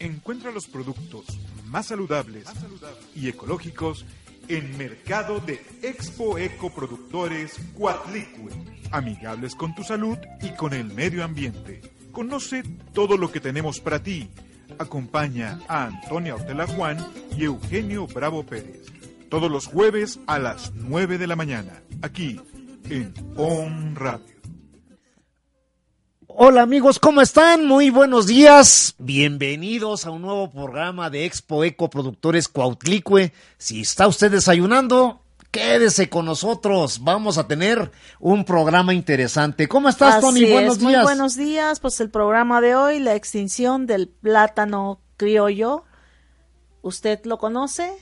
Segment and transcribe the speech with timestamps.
[0.00, 1.26] Encuentra los productos
[1.66, 2.46] más saludables
[3.14, 4.06] y ecológicos
[4.48, 8.50] en Mercado de Expo Eco Productores Cuatlicue,
[8.92, 11.82] amigables con tu salud y con el medio ambiente.
[12.12, 12.62] Conoce
[12.94, 14.30] todo lo que tenemos para ti.
[14.78, 16.96] Acompaña a Antonia Ortela Juan
[17.36, 18.86] y Eugenio Bravo Pérez.
[19.28, 22.40] Todos los jueves a las 9 de la mañana, aquí
[22.88, 24.39] en On Radio.
[26.36, 27.66] Hola amigos, ¿cómo están?
[27.66, 28.94] Muy buenos días.
[28.98, 33.32] Bienvenidos a un nuevo programa de Expo Eco Productores Cuautlicue.
[33.58, 37.00] Si está usted desayunando, quédese con nosotros.
[37.02, 39.66] Vamos a tener un programa interesante.
[39.66, 40.52] ¿Cómo estás, Así Tony?
[40.52, 41.02] Buenos es, muy días.
[41.02, 41.80] buenos días.
[41.80, 45.84] Pues el programa de hoy, la extinción del plátano criollo.
[46.80, 47.92] ¿Usted lo conoce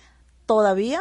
[0.44, 1.00] todavía?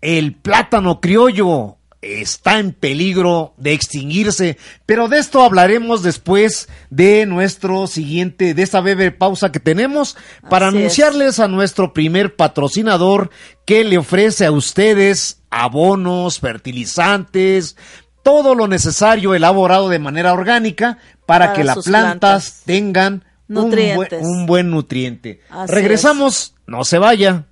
[0.00, 7.86] El plátano criollo está en peligro de extinguirse, pero de esto hablaremos después de nuestro
[7.88, 10.16] siguiente, de esta breve pausa que tenemos
[10.48, 10.80] para Así es.
[10.82, 13.30] anunciarles a nuestro primer patrocinador
[13.64, 17.76] que le ofrece a ustedes abonos, fertilizantes,
[18.22, 22.62] todo lo necesario elaborado de manera orgánica para, Para que las plantas, plantas.
[22.64, 24.22] tengan un buen, Nutrientes.
[24.22, 25.40] un buen nutriente.
[25.50, 27.46] Así Regresamos, no se vaya.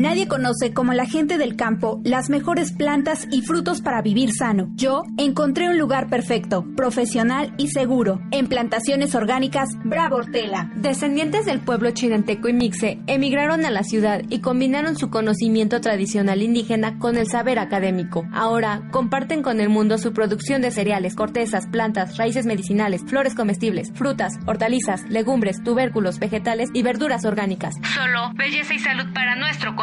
[0.00, 4.70] Nadie conoce como la gente del campo las mejores plantas y frutos para vivir sano.
[4.74, 8.18] Yo encontré un lugar perfecto, profesional y seguro.
[8.30, 10.72] En plantaciones orgánicas Bravo Hortela.
[10.74, 16.40] Descendientes del pueblo chinanteco y mixe emigraron a la ciudad y combinaron su conocimiento tradicional
[16.40, 18.26] indígena con el saber académico.
[18.32, 23.92] Ahora comparten con el mundo su producción de cereales, cortezas, plantas, raíces medicinales, flores comestibles,
[23.94, 27.74] frutas, hortalizas, legumbres, tubérculos, vegetales y verduras orgánicas.
[27.94, 29.76] Solo belleza y salud para nuestro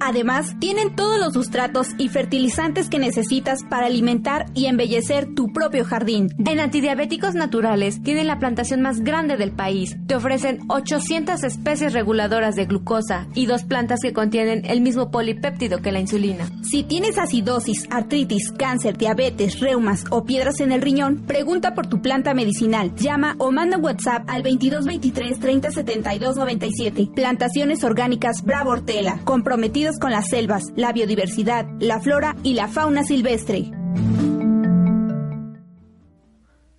[0.00, 5.84] Además, tienen todos los sustratos y fertilizantes que necesitas para alimentar y embellecer tu propio
[5.84, 6.28] jardín.
[6.44, 9.96] En antidiabéticos naturales tienen la plantación más grande del país.
[10.06, 15.80] Te ofrecen 800 especies reguladoras de glucosa y dos plantas que contienen el mismo polipéptido
[15.80, 16.48] que la insulina.
[16.62, 22.00] Si tienes acidosis, artritis, cáncer, diabetes, reumas o piedras en el riñón, pregunta por tu
[22.00, 22.94] planta medicinal.
[22.96, 27.10] Llama o manda WhatsApp al 2223 30 72 97.
[27.14, 33.02] Plantaciones orgánicas Bravo Hortela, comprometidos con las selvas, la biodiversidad, la flora y la fauna
[33.02, 33.68] silvestre.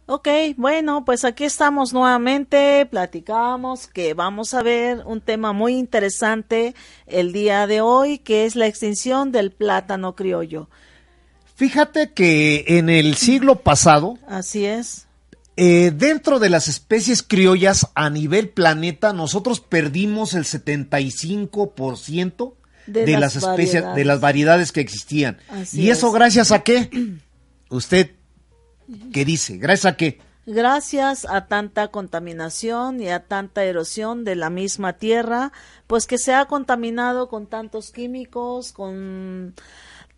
[0.05, 6.75] Ok, bueno, pues aquí estamos nuevamente, platicamos que vamos a ver un tema muy interesante
[7.07, 10.69] el día de hoy, que es la extinción del plátano criollo.
[11.55, 15.04] Fíjate que en el siglo pasado, Así es.
[15.57, 22.53] Eh, dentro de las especies criollas a nivel planeta, nosotros perdimos el 75%
[22.87, 23.95] de, De las, las especies, variedades.
[23.95, 25.37] de las variedades que existían.
[25.49, 26.13] Así ¿Y eso es.
[26.13, 26.89] gracias a qué?
[27.69, 28.11] ¿Usted
[29.11, 29.57] qué dice?
[29.57, 30.19] ¿Gracias a qué?
[30.47, 35.51] Gracias a tanta contaminación y a tanta erosión de la misma tierra,
[35.87, 39.55] pues que se ha contaminado con tantos químicos, con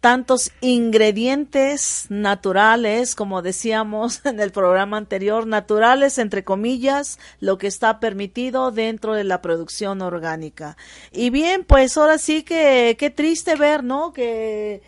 [0.01, 7.99] tantos ingredientes naturales, como decíamos en el programa anterior, naturales entre comillas, lo que está
[7.99, 10.77] permitido dentro de la producción orgánica.
[11.11, 14.13] Y bien, pues ahora sí que qué triste ver, ¿no?
[14.13, 14.81] Que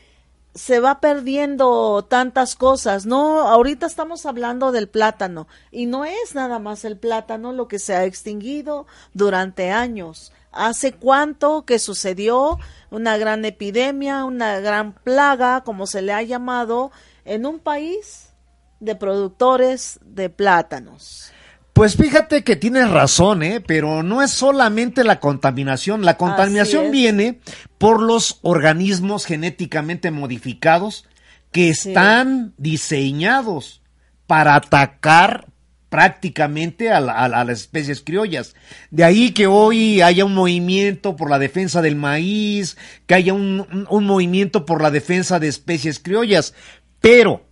[0.53, 3.41] se va perdiendo tantas cosas, ¿no?
[3.41, 7.95] Ahorita estamos hablando del plátano y no es nada más el plátano lo que se
[7.95, 10.33] ha extinguido durante años.
[10.51, 12.57] ¿Hace cuánto que sucedió
[12.89, 16.91] una gran epidemia, una gran plaga, como se le ha llamado,
[17.25, 18.33] en un país
[18.79, 21.31] de productores de plátanos?
[21.73, 23.61] Pues fíjate que tienes razón, ¿eh?
[23.61, 26.03] pero no es solamente la contaminación.
[26.03, 27.39] La contaminación viene
[27.77, 31.05] por los organismos genéticamente modificados
[31.51, 31.89] que Sí.
[31.89, 33.81] están diseñados
[34.27, 35.47] para atacar
[35.89, 38.55] prácticamente a, la- a la- a las especies criollas.
[38.91, 42.77] De ahí que hoy haya un movimiento por la defensa del maíz,
[43.07, 46.53] que haya un, un- un movimiento por la defensa de especies criollas.
[47.01, 47.43] Pero,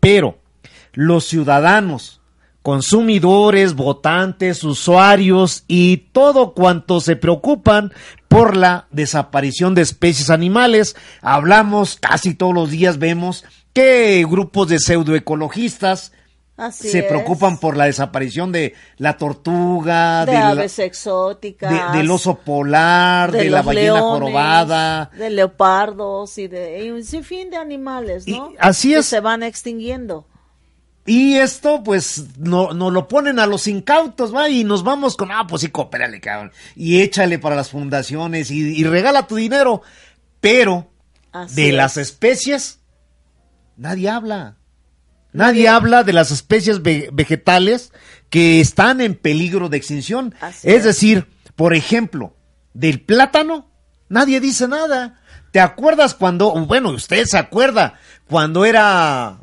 [0.00, 0.38] pero,
[0.92, 2.20] los ciudadanos,
[2.62, 7.92] consumidores, votantes, usuarios y todo cuanto se preocupan
[8.28, 10.96] por la desaparición de especies animales.
[11.20, 16.12] Hablamos casi todos los días, vemos que grupos de pseudoecologistas
[16.66, 17.04] Así se es.
[17.04, 22.36] preocupan por la desaparición de la tortuga, de de la- aves exóticas, de- del oso
[22.38, 25.10] polar, de, la ballena leones, jorobada.
[25.16, 28.52] de leopardos y de y un sinfín de animales, ¿no?
[28.52, 29.06] Y así Que es.
[29.06, 30.26] se van extinguiendo.
[31.04, 34.48] Y esto, pues, no, nos lo ponen a los incautos, ¿va?
[34.48, 36.52] Y nos vamos con, ah, pues sí, coopérale, cabrón.
[36.76, 39.82] Y échale para las fundaciones y, y regala tu dinero.
[40.40, 40.92] Pero,
[41.32, 41.74] Así de es.
[41.74, 42.78] las especies,
[43.76, 44.58] nadie habla.
[45.32, 47.92] Nadie habla de las especies ve- vegetales
[48.30, 50.34] que están en peligro de extinción.
[50.40, 50.84] Así es es.
[50.84, 52.34] decir, por ejemplo,
[52.74, 53.70] del plátano,
[54.08, 55.18] nadie dice nada.
[55.50, 57.94] ¿Te acuerdas cuando, bueno, usted se acuerda,
[58.28, 59.38] cuando era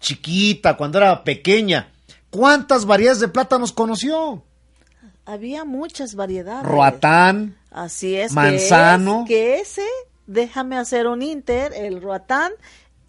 [0.00, 1.92] chiquita, cuando era pequeña,
[2.30, 4.44] cuántas variedades de plátanos conoció?
[5.26, 6.66] Había muchas variedades.
[6.66, 8.28] Roatán, Así es.
[8.30, 9.22] que Manzano.
[9.22, 9.86] es- Que, ese,
[10.26, 12.52] déjame hacer un inter, el roatán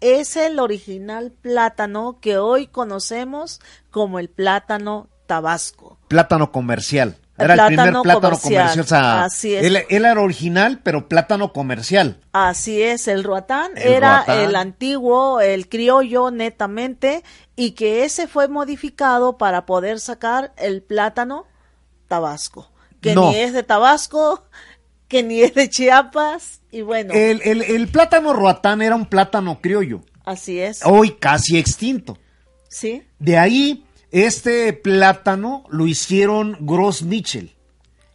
[0.00, 3.60] es el original plátano que hoy conocemos
[3.90, 5.98] como el plátano tabasco.
[6.08, 7.16] plátano comercial.
[7.38, 8.70] Era el primer plátano comercial.
[8.70, 8.80] comercial.
[8.80, 9.64] o sea, Así es.
[9.64, 12.18] Él, él era original, pero plátano comercial.
[12.32, 17.22] Así es, el roatán El era el antiguo, el criollo netamente,
[17.54, 21.44] y que ese fue modificado para poder sacar el plátano
[22.08, 22.70] tabasco,
[23.02, 23.28] que No.
[23.30, 24.44] ni es de Tabasco,
[25.08, 29.60] que ni es de Chiapas, y bueno, El, el- el plátano roatán era un plátano
[29.60, 32.18] criollo, así es, hoy casi extinto.
[32.68, 37.54] sí, De ahí, este plátano lo hicieron Gross Mitchell.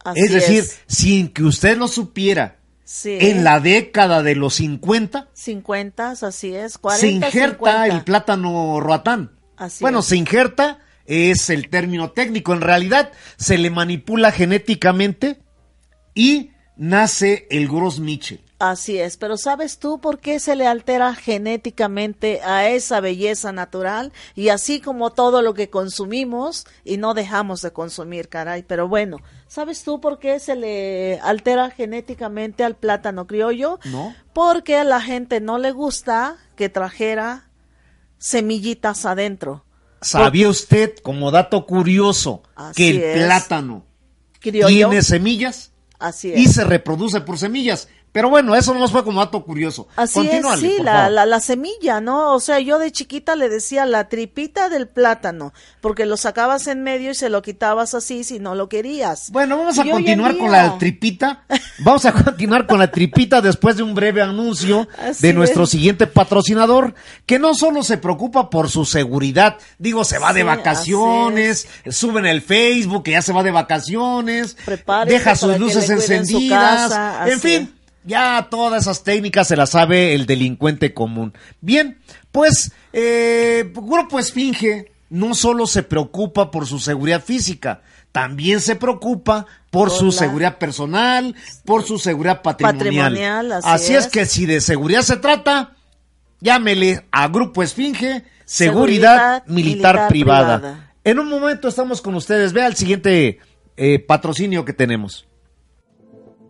[0.04, 5.28] así es decir, sin que usted lo supiera, sí, en la década de los 50
[5.32, 7.86] 50, así es, se 40, injerta 50.
[7.86, 9.32] el plátano roatán.
[9.56, 10.06] Así bueno, es.
[10.06, 12.52] se injerta es el término técnico.
[12.52, 15.40] En realidad se le manipula genéticamente
[16.14, 18.40] y nace el Gross Mitchell.
[18.64, 24.12] Así es, pero ¿sabes tú por qué se le altera genéticamente a esa belleza natural?
[24.36, 28.62] Y así como todo lo que consumimos y no dejamos de consumir, caray.
[28.62, 29.16] Pero bueno,
[29.48, 33.80] ¿sabes tú por qué se le altera genéticamente al plátano criollo?
[33.86, 34.14] No.
[34.32, 37.48] Porque a la gente no le gusta que trajera
[38.18, 39.64] semillitas adentro.
[40.02, 43.24] ¿Sabía usted, como dato curioso, Así que el es.
[43.26, 43.84] plátano
[44.38, 44.68] Criollo.
[44.68, 46.38] tiene semillas Así es.
[46.38, 47.88] y se reproduce por semillas?
[48.12, 49.88] Pero bueno, eso no fue como dato curioso.
[49.96, 52.34] Así es, sí, la, la, la semilla, ¿no?
[52.34, 56.82] O sea, yo de chiquita le decía la tripita del plátano, porque lo sacabas en
[56.82, 59.30] medio y se lo quitabas así si no lo querías.
[59.30, 61.44] Bueno, vamos a continuar con la tripita.
[61.78, 65.70] Vamos a continuar con la tripita después de un breve anuncio Así de nuestro es.
[65.70, 66.94] siguiente patrocinador,
[67.24, 72.26] que no solo se preocupa por su seguridad, digo, se va de vacaciones, sube en
[72.26, 77.40] el Facebook que ya se va de vacaciones, Prepárese deja sus luces encendidas, casa, en
[77.40, 77.81] fin.
[78.04, 81.32] Ya todas esas técnicas se las sabe el delincuente común.
[81.60, 81.98] Bien,
[82.32, 87.82] pues eh, Grupo Esfinge no solo se preocupa por su seguridad física,
[88.12, 91.34] también se preocupa por, su seguridad personal,
[91.64, 93.12] por su seguridad patrimonial.
[93.12, 94.06] Patrimonial, así es.
[94.06, 94.12] es.
[94.12, 95.76] que si de seguridad se trata,
[96.40, 100.58] llámele a Grupo Esfinge Seguridad, Seguridad Militar, Militar privada.
[100.58, 100.94] Privada.
[101.04, 102.52] En un momento estamos con ustedes.
[102.52, 103.38] Vea el siguiente
[103.76, 105.26] eh, patrocinio que tenemos.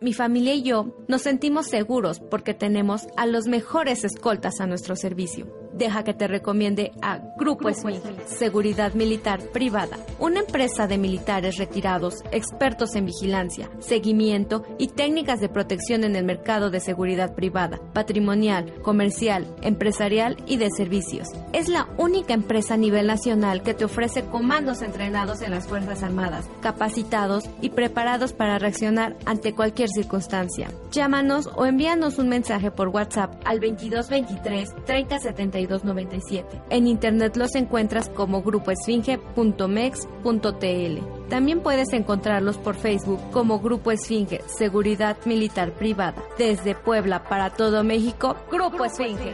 [0.03, 4.97] Mi familia y yo nos sentimos seguros porque tenemos a los mejores escoltas a nuestro
[4.97, 5.47] servicio.
[5.73, 12.17] Deja que te recomiende a Grupo Esfinge, Seguridad Militar Privada, una empresa de militares retirados,
[12.31, 18.75] expertos en vigilancia, seguimiento y técnicas de protección en el mercado de seguridad privada, patrimonial,
[18.83, 21.29] comercial, empresarial y de servicios.
[21.53, 26.03] Es la única empresa a nivel nacional que te ofrece comandos entrenados en las Fuerzas
[26.03, 30.71] Armadas, capacitados y preparados para reaccionar ante cualquier circunstancia.
[30.91, 36.63] Llámanos o envíanos un mensaje por WhatsApp al 2223 3072 97.
[36.71, 41.29] En internet los encuentras como grupoesfinge.mex.tl.
[41.29, 46.23] También puedes encontrarlos por Facebook como Grupo Esfinge Seguridad Militar Privada.
[46.37, 49.33] Desde Puebla para todo México, Grupo Esfinge.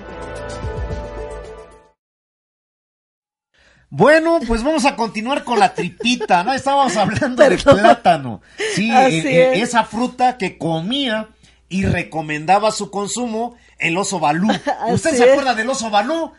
[3.90, 6.52] Bueno, pues vamos a continuar con la tripita, ¿no?
[6.52, 8.42] Estábamos hablando de plátano.
[8.74, 9.68] Sí, eh, eh, es.
[9.70, 11.28] esa fruta que comía
[11.70, 14.48] y recomendaba su consumo el oso balú.
[14.88, 16.32] ¿Usted se acuerda del oso balú?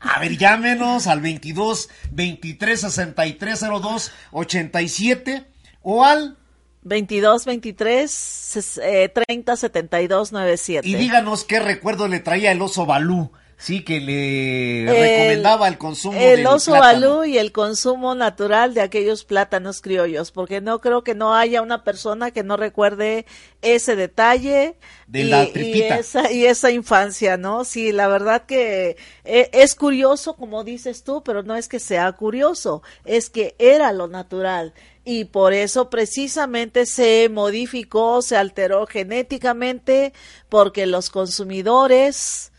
[0.00, 5.46] A ver, llámenos al 22 23 63 02 87
[5.82, 6.36] o al
[6.82, 10.88] 22, 23, ses- eh, 30, 72, 97.
[10.88, 13.30] y díganos qué recuerdo le traía el oso balú.
[13.60, 17.16] Sí, que le El- recomendaba el consumo el del oso plátano.
[17.16, 21.60] balú y el consumo natural de aquellos plátanos criollos, porque no creo que no haya
[21.60, 23.26] una persona que no recuerde
[23.60, 24.76] ese detalle
[25.08, 27.64] De y, la y esa y esa infancia, ¿no?
[27.64, 32.12] Sí, la verdad que eh, es curioso como dices tú, pero no es que sea
[32.12, 34.72] curioso, es que era lo natural
[35.04, 40.12] y por eso precisamente se modificó, se alteró genéticamente
[40.48, 42.52] porque los consumidores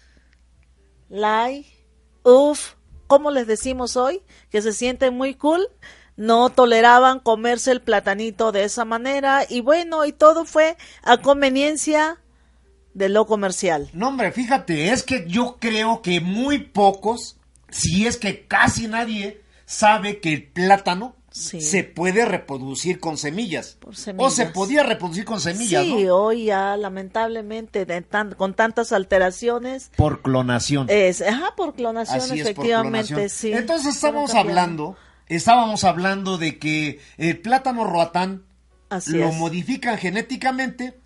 [1.10, 1.66] Lai,
[2.24, 2.74] Uf,
[3.08, 4.22] ¿cómo les decimos hoy?
[4.52, 5.68] Que se sienten muy cool,
[6.16, 12.18] no toleraban comerse el platanito de esa manera y bueno, y todo fue a conveniencia
[12.94, 13.90] de lo comercial.
[13.94, 17.38] No, hombre, fíjate, es que yo creo que muy pocos
[17.70, 21.62] si es que casi nadie sabe que el plátano Sí.
[21.62, 23.78] se puede reproducir con semillas.
[23.80, 26.16] Por O se podía reproducir con semillas, sí, ¿no?
[26.16, 30.88] hoy ya lamentablemente de tan- con tantas alteraciones Por clonación.
[30.90, 33.30] es, ajá, por clonación Así es, por efectivamente, clonación.
[33.30, 33.54] sí.
[33.54, 33.96] Entonces
[34.32, 34.52] cambiando.
[34.62, 38.44] hablando, estábamos hablando de que el plátano roatán
[38.90, 39.36] Así lo es.
[39.36, 41.00] modifican genéticamente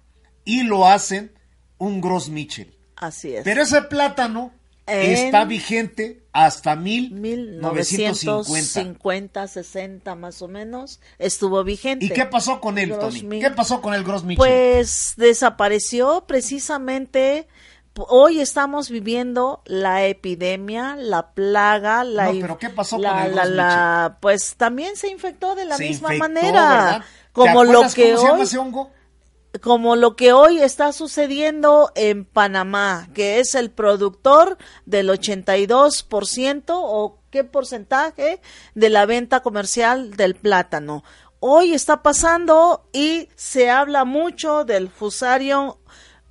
[0.46, 1.32] y lo hacen
[1.78, 2.74] un Gross Mitchell.
[2.96, 3.44] Así es.
[3.44, 4.52] Pero ese plátano
[4.86, 8.44] En está vigente hasta 1950.
[8.44, 12.06] 1950, 60 más o menos, estuvo vigente.
[12.06, 13.24] ¿Y qué pasó con él, Gross Tony?
[13.24, 14.38] Mi- ¿Qué pasó con el Gross Mitchell?
[14.46, 17.48] Pues desapareció precisamente.
[17.96, 22.32] Hoy estamos viviendo la epidemia, la plaga, la.
[22.34, 25.78] No, pero ¿qué pasó la- con el la- la- Pues también se infectó de la
[25.78, 26.62] Se misma infectó, manera.
[26.62, 27.00] ¿verdad?
[27.02, 28.92] ¿Te Como lo que cómo se llama ese hongo?
[29.62, 37.20] Como lo que hoy está sucediendo en Panamá, que es el productor del 82% o
[37.30, 38.42] qué porcentaje
[38.76, 41.04] de la venta comercial del plátano.
[41.40, 45.74] Hoy está pasando y se habla mucho del Fusarium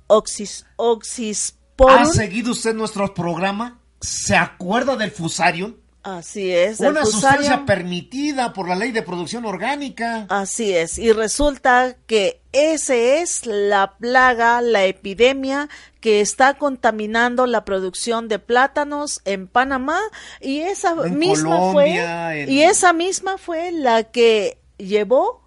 [0.07, 2.01] oxis, oxysporum.
[2.01, 3.79] ¿Ha seguido usted nuestro programa?
[4.01, 5.75] ¿Se acuerda del fusarium?
[6.03, 10.25] Así es, Una sustancia permitida por la ley de producción orgánica.
[10.27, 15.69] Así es, y resulta que ese es la plaga, la epidemia
[16.01, 19.99] que está contaminando la producción de plátanos en Panamá
[20.41, 25.41] y esa En misma Colombia, fue en- y esa misma fue la que llevó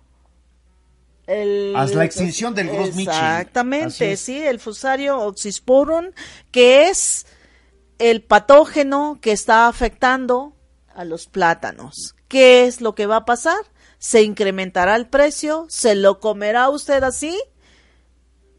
[1.26, 2.70] el, A la extinción del.
[2.70, 6.12] Así Exactamente, sí, el Fusario oxysporum,
[6.50, 7.26] que es
[7.99, 10.55] el patógeno que está afectando
[10.95, 12.15] a los plátanos.
[12.29, 13.59] ¿Qué es lo que va a pasar?
[13.99, 15.67] ¿Se incrementará el precio?
[15.69, 17.37] ¿Se lo comerá usted así?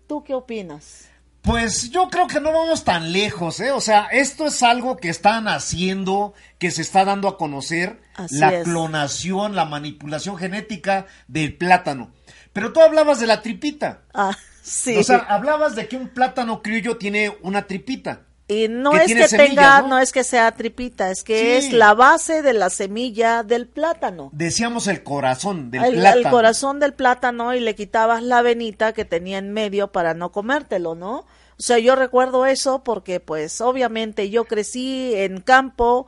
[0.08, 1.06] ¿Tú qué opinas?
[1.42, 3.72] Pues yo creo que no vamos tan lejos, ¿eh?
[3.72, 8.38] O sea, esto es algo que están haciendo, que se está dando a conocer, Así
[8.38, 8.64] la es.
[8.66, 12.12] clonación, la manipulación genética del plátano.
[12.52, 14.02] Pero tú hablabas de la tripita.
[14.14, 14.98] Ah, sí.
[14.98, 18.27] O sea, hablabas de que un plátano criollo tiene una tripita.
[18.48, 19.88] Y no que es que tenga, ¿no?
[19.90, 20.00] ¿no?
[20.00, 21.68] es que sea tripita, es que Sí.
[21.68, 24.30] es la base de la semilla del plátano.
[24.32, 26.30] Decíamos el corazón del el, el plátano.
[26.32, 30.96] corazón del plátano y le quitabas la venita que tenía en medio para no comértelo,
[30.96, 31.20] ¿no?
[31.60, 36.08] O sea, yo recuerdo eso porque pues obviamente yo crecí en campo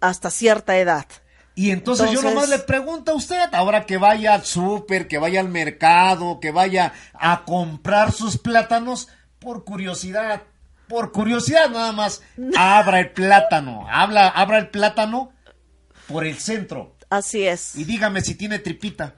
[0.00, 1.06] hasta cierta edad.
[1.54, 5.16] Y entonces, yo Entonces- nomás le pregunto a usted, ahora que vaya al súper, que
[5.16, 9.08] vaya al mercado, que vaya a comprar sus plátanos,
[9.38, 10.42] por curiosidad,
[10.88, 12.22] por curiosidad nada más,
[12.56, 15.32] abra el plátano, habla, abra el plátano
[16.08, 17.74] por el centro Así es.
[17.76, 19.14] y dígame si tiene tripita.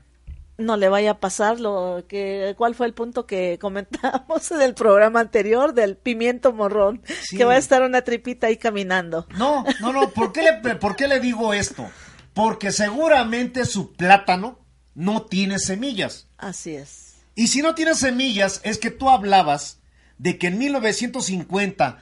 [0.57, 4.75] No le vaya a pasar lo que cuál fue el punto que comentamos en el
[4.75, 7.37] programa anterior del pimiento morrón, Sí.
[7.37, 9.27] que va a estar una tripita ahí caminando.
[9.37, 11.89] No, no, no, ¿por qué le, por qué le digo esto?
[12.35, 14.59] Porque seguramente su plátano
[14.95, 16.27] no tiene semillas.
[16.39, 17.15] Así es.
[17.37, 19.78] Y si no tiene semillas, es que tú hablabas
[20.19, 21.99] de que en 1950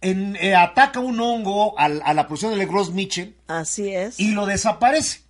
[0.00, 4.18] en, eh, ataca un hongo a, la producción del Gross Mitchell Así es.
[4.18, 5.20] y lo desaparece,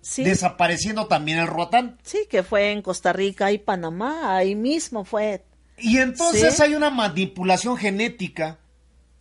[0.00, 0.22] sí.
[0.24, 1.98] desapareciendo también el rotán.
[2.02, 5.44] sí, que fue en Costa Rica y Panamá, ahí mismo fue.
[5.78, 6.62] Y entonces Sí.
[6.62, 8.58] hay una manipulación genética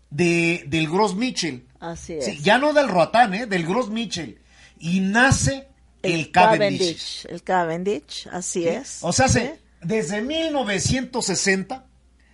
[0.10, 1.66] de, del Gross Mitchell.
[1.80, 2.26] Así es.
[2.26, 3.46] Sí, ya no del rotán, ¿eh?
[3.46, 4.40] del Gross Mitchell.
[4.78, 5.68] Y nace
[6.02, 7.26] el, Cavendish.
[7.30, 9.00] El Cavendish, así es.
[9.02, 11.86] O sea, se- desde 1960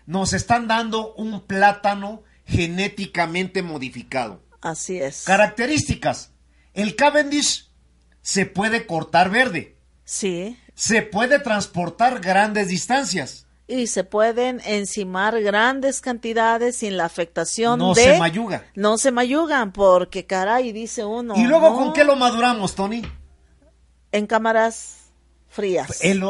[0.05, 4.41] nos están dando un plátano genéticamente modificado.
[4.61, 5.23] Así es.
[5.23, 6.31] Características.
[6.73, 7.69] El Cavendish
[8.21, 9.77] se puede cortar verde.
[10.03, 10.59] Sí.
[10.73, 13.45] Se puede transportar grandes distancias.
[13.67, 18.03] Y se pueden encimar grandes cantidades sin la afectación No de...
[18.03, 18.65] se mayuga.
[18.75, 21.33] No se mayugan, porque caray, dice uno.
[21.35, 21.75] ¿Y luego ¿no?
[21.77, 23.01] con qué lo maduramos, Tony?
[24.11, 25.04] En cámaras
[25.55, 26.01] frías.
[26.01, 26.21] El-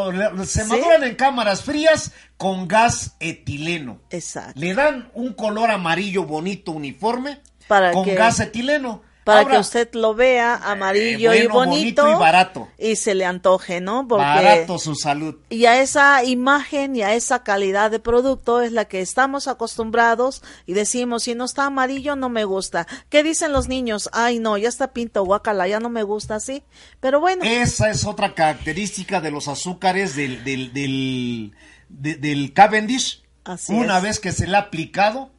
[0.46, 0.70] se ¿Sí?
[0.70, 4.00] maduran en cámaras frías con gas etileno.
[4.12, 4.60] Exacto.
[4.60, 9.02] Le dan un color amarillo bonito uniforme Para con que- gas etileno.
[9.26, 12.68] Para Ahora, que usted lo vea amarillo y Eh, bueno, bonito, bonito y barato.
[12.78, 14.08] y se le antoje, ¿no?
[14.08, 15.36] Porque Barato su salud.
[15.50, 20.44] y a esa imagen y a esa calidad de producto es la que estamos acostumbrados
[20.68, 22.86] y decimos, si no está amarillo no me gusta.
[23.10, 24.10] ¿Qué dicen los niños?
[24.14, 26.62] Ay, no, ya está pinto, guacala, ya no me gusta así.
[27.00, 31.52] Pero bueno, Esa es otra característica de los azúcares del, del, del,
[31.90, 33.24] de- del Cavendish.
[33.44, 34.04] Así Una es.
[34.04, 35.32] vez que se le ha aplicado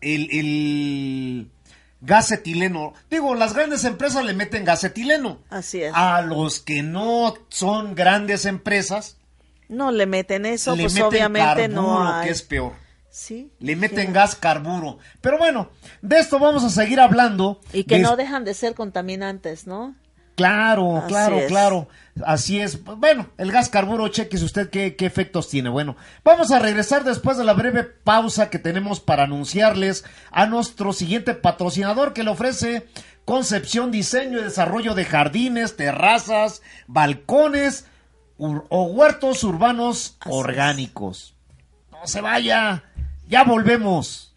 [0.00, 1.50] el, el
[2.00, 2.94] gas etileno.
[3.10, 5.38] Digo, las grandes empresas le meten gas etileno.
[5.50, 5.92] así es.
[5.94, 9.16] A los que no son grandes empresas,
[9.68, 12.26] No le meten eso, le pues meten obviamente no carburo, hay.
[12.26, 12.72] que es peor.
[13.10, 13.50] Sí.
[13.58, 14.98] Le meten gas carburo.
[15.20, 15.70] Pero bueno,
[16.02, 17.60] de esto vamos a seguir hablando.
[17.72, 19.94] Y que de- no dejan de ser contaminantes, ¿no?
[20.38, 21.46] Claro, Así claro, es.
[21.48, 21.88] claro.
[22.24, 22.82] Así es.
[22.84, 25.68] Bueno, el gas carburo, cheques usted qué, qué efectos tiene.
[25.68, 30.92] Bueno, vamos a regresar después de la breve pausa que tenemos para anunciarles a nuestro
[30.92, 32.86] siguiente patrocinador que le ofrece
[33.24, 37.84] concepción, diseño y desarrollo de jardines, terrazas, balcones
[38.38, 40.34] o huertos urbanos Así es.
[40.36, 41.34] orgánicos.
[41.90, 42.84] No se vaya,
[43.28, 44.27] ya volvemos.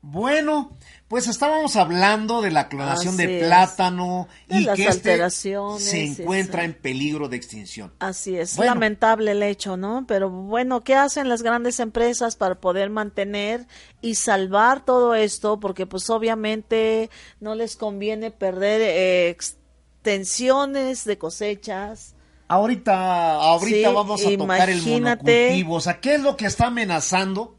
[0.00, 0.70] Bueno,
[1.06, 3.44] pues estábamos hablando de la clonación Así de es.
[3.46, 6.64] plátano De y las que este se encuentra sí.
[6.64, 7.92] en peligro de extinción.
[7.98, 8.72] Así es, Bueno.
[8.72, 10.06] lamentable el hecho, ¿no?
[10.08, 13.66] Pero bueno, ¿qué hacen las grandes empresas para poder mantener
[14.00, 15.60] y salvar todo esto?
[15.60, 22.14] Porque pues obviamente no les conviene perder eh, extensiones de cosechas.
[22.48, 25.74] Ahorita, ahorita Sí, vamos a tocar el monocultivo.
[25.74, 27.58] O sea, ¿qué es lo que está amenazando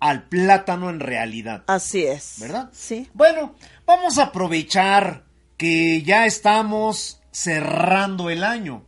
[0.00, 1.64] al plátano en realidad?
[1.66, 2.36] Así es.
[2.38, 2.68] ¿Verdad?
[2.72, 3.08] Sí.
[3.14, 3.54] Bueno,
[3.86, 5.24] vamos a aprovechar
[5.56, 8.86] que ya estamos cerrando el año.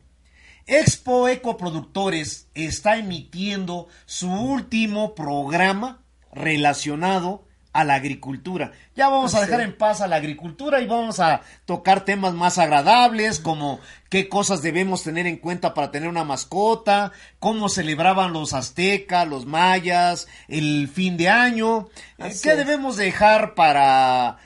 [0.67, 7.48] Expo Ecoproductores está emitiendo su último programa relacionado
[7.79, 8.73] a la agricultura.
[8.97, 12.59] Ya vamos a dejar en paz a la agricultura y vamos a tocar temas más
[12.59, 18.53] agradables como qué cosas debemos tener en cuenta para tener una mascota, cómo celebraban los
[18.53, 21.89] aztecas, los mayas, el fin de año,
[22.19, 24.39] eh, qué debemos dejar para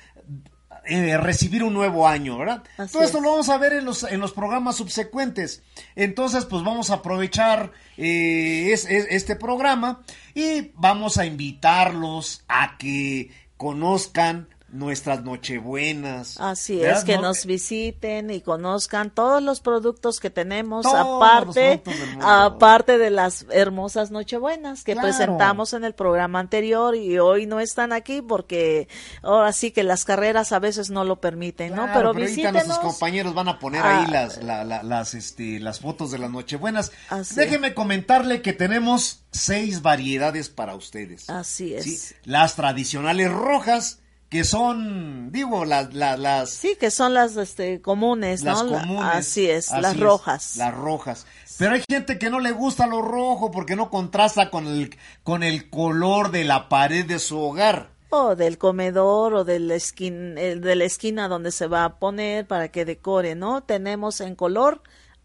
[0.86, 2.62] eh, recibir un nuevo año, ¿verdad?
[2.76, 3.22] Así Todo esto es.
[3.24, 5.62] lo vamos a ver en los, en los programas subsecuentes.
[5.96, 10.02] Entonces, pues vamos a aprovechar eh, es- es- este programa
[10.34, 16.40] y vamos a invitarlos a que conozcan nuestras nochebuenas.
[16.40, 16.98] Así ¿verdad?
[16.98, 21.82] es, que No- nos visiten y conozcan todos los productos que tenemos, Todos aparte,
[22.20, 25.08] aparte de las hermosas Nochebuenas que Claro.
[25.08, 28.88] presentamos en el programa anterior y hoy no están aquí porque
[29.22, 31.86] ahora sí que las carreras a veces no lo permiten, ¿no?
[31.92, 32.66] Pero, ahorita visítenos.
[32.66, 34.00] nuestros compañeros van a poner Ah.
[34.00, 36.92] ahí las, la- la- las, este, las fotos de las Nochebuenas.
[37.10, 41.28] Así Déjeme comentarle que tenemos seis variedades para ustedes.
[41.28, 41.84] Así es.
[41.84, 42.14] Sí.
[42.24, 43.98] las tradicionales rojas,
[44.32, 48.70] que son, digo, las, las, las, que son las este, comunes, las ¿no?
[48.70, 49.14] La- comunes.
[49.14, 50.56] Así es, Así las es, rojas.
[50.56, 51.26] Las rojas.
[51.58, 55.42] Pero hay gente que no le gusta lo rojo porque no contrasta con el, con
[55.42, 57.90] el color de la pared de su hogar.
[58.08, 62.46] O del comedor o del esquin, el de la esquina donde se va a poner
[62.46, 63.62] para que decore, ¿no?
[63.62, 64.80] Tenemos en color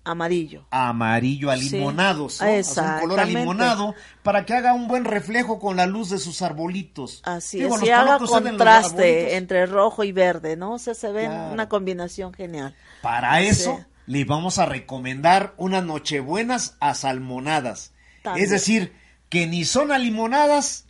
[0.08, 0.66] amarillo.
[0.72, 2.44] Amarillo Sí, alimonado, ¿sí?
[2.44, 3.22] O sea, un color exactamente.
[3.22, 7.22] alimonado para que haga un buen reflejo con la luz de sus arbolitos.
[7.24, 10.74] Así Digo, es, y haga contraste entre rojo y verde, ¿no?
[10.74, 11.54] O sea, se ve Claro.
[11.54, 12.76] una combinación genial.
[13.02, 13.84] Para eso Sí.
[14.08, 17.92] le vamos a recomendar unas nochebuenas asalmonadas.
[18.24, 18.44] También.
[18.46, 18.94] Es decir,
[19.30, 20.86] que ni son alimonadas,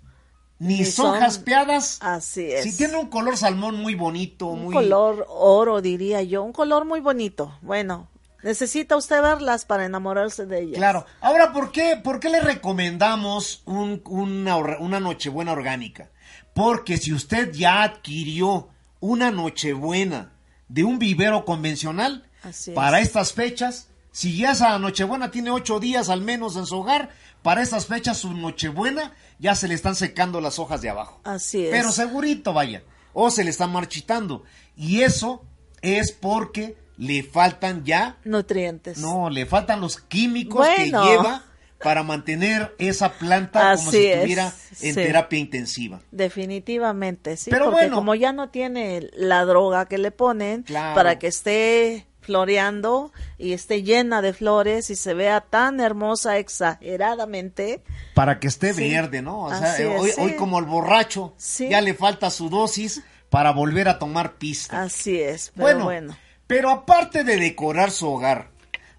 [0.60, 1.99] ni, Ni son, son- jaspeadas.
[2.01, 2.63] Así es.
[2.63, 4.73] Si tiene un color salmón muy bonito, un muy...
[4.73, 7.56] color oro, diría yo, un color muy bonito.
[7.62, 8.08] Bueno,
[8.43, 10.78] necesita usted verlas para enamorarse de ellas.
[10.78, 11.06] Claro.
[11.21, 16.10] Ahora, ¿por qué, por qué le recomendamos un- una, una Nochebuena orgánica?
[16.54, 18.69] Porque si usted ya adquirió
[19.00, 20.32] una Nochebuena
[20.69, 22.76] de un vivero convencional, Así es.
[22.76, 27.10] para estas fechas, si ya esa Nochebuena tiene ocho días al menos en su hogar,
[27.43, 31.21] para estas fechas su Nochebuena ya se le están secando las hojas de abajo.
[31.23, 31.71] Así es.
[31.71, 32.84] Pero segurito, vaya.
[33.13, 34.43] O se le están marchitando.
[34.76, 35.45] Y eso
[35.82, 38.98] es porque le faltan ya Nutrientes.
[38.98, 41.04] no, le faltan los químicos Bueno.
[41.04, 41.44] que lleva
[41.84, 44.46] para mantener esa planta como si es, estuviera
[44.82, 44.94] en sí.
[44.96, 46.00] terapia intensiva.
[46.12, 47.96] Definitivamente, sí, Pero porque bueno.
[47.98, 50.96] como ya no tiene la droga que le ponen Claro.
[50.96, 57.84] para que esté floreando y esté llena de flores y se vea tan hermosa exageradamente,
[58.16, 59.44] Para que esté Sí, verde, ¿no?
[59.44, 59.76] O sea,
[60.18, 61.36] hoy, como el borracho,
[61.70, 64.82] ya le falta su dosis para volver a tomar pista.
[64.84, 66.18] así es, pero bueno, bueno.
[66.48, 68.50] Pero aparte de decorar su hogar,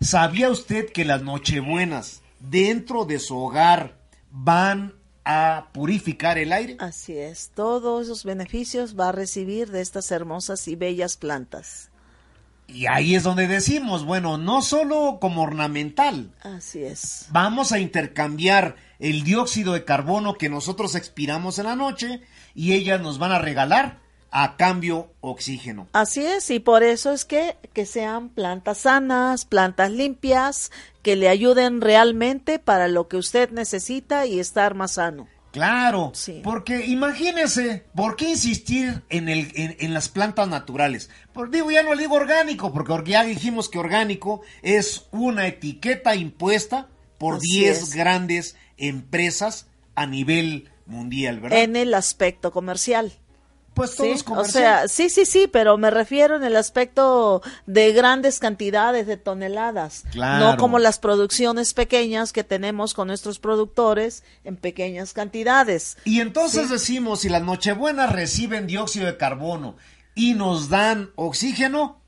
[0.01, 3.97] ¿sabía usted que las nochebuenas dentro de su hogar
[4.31, 6.77] van a purificar el aire?
[6.79, 11.91] Así es, todos esos beneficios va a recibir de estas hermosas y bellas plantas.
[12.67, 17.27] Y ahí es donde decimos, bueno, no solo como ornamental, Así es.
[17.31, 22.21] vamos a intercambiar el dióxido de carbono que nosotros expiramos en la noche
[22.55, 25.88] y ellas nos van a regalar a cambio oxígeno.
[25.93, 30.71] Así es, y por eso es que, que sean plantas sanas, plantas limpias,
[31.03, 35.29] que le ayuden realmente para lo que usted necesita y estar más sano.
[35.51, 36.43] Claro, Sí.
[36.45, 41.09] porque imagínese, ¿por qué insistir en, el, en, en las plantas naturales?
[41.33, 45.47] Por, digo, ya no le digo orgánico, porque or- ya dijimos que orgánico es una
[45.47, 47.95] etiqueta impuesta por Así 10 es.
[47.95, 51.61] grandes empresas a nivel mundial, ¿verdad?
[51.61, 53.12] En el aspecto comercial.
[53.79, 57.41] Pues todo Sí, es o sea, sí, sí, sí, pero me refiero en el aspecto
[57.67, 60.45] de grandes cantidades de toneladas, Claro.
[60.51, 65.97] no como las producciones pequeñas que tenemos con nuestros productores en pequeñas cantidades.
[66.05, 66.73] Y entonces Sí.
[66.75, 69.77] decimos, si las nochebuenas reciben dióxido de carbono
[70.14, 72.03] y nos dan oxígeno,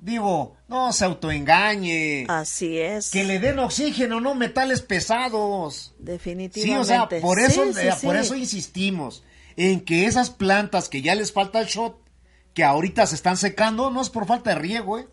[0.00, 2.24] digo, no se autoengañe.
[2.28, 3.10] Así es.
[3.10, 5.92] Que le den oxígeno, no metales pesados.
[5.96, 6.80] Sí, Definitivamente.
[6.80, 8.06] o sea, por eso, Sí, sí, eh, sí.
[8.06, 9.22] por eso insistimos
[9.56, 11.96] en que esas plantas que ya les falta el shot,
[12.54, 15.08] que ahorita se están secando, no es por falta de riego, ¿eh?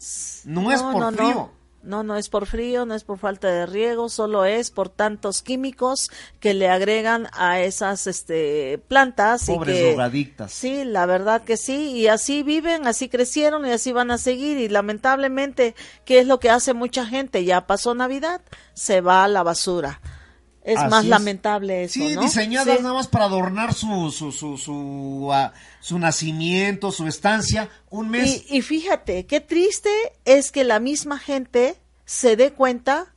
[0.46, 1.34] No, es por no, frío.
[1.34, 1.60] No.
[1.82, 5.42] No, no es por frío, no es por falta de riego, solo es por tantos
[5.42, 9.46] químicos que le agregan a esas este, plantas.
[9.46, 10.52] Pobres y que, drogadictas.
[10.52, 14.58] Sí, la verdad que sí, y así viven, así crecieron y así van a seguir.
[14.58, 15.74] Y lamentablemente,
[16.04, 17.46] ¿qué es lo que hace mucha gente?
[17.46, 18.42] Ya pasó Navidad,
[18.74, 20.02] se va a la basura.
[20.64, 21.10] Es Así más es.
[21.10, 22.22] lamentable eso, Sí, ¿no?
[22.22, 22.84] diseñadas Sí.
[22.84, 28.44] nada más para adornar su su su su, ah, su nacimiento, su estancia, un mes.
[28.50, 29.90] Y, y fíjate, qué triste
[30.26, 33.14] es que la misma gente se dé cuenta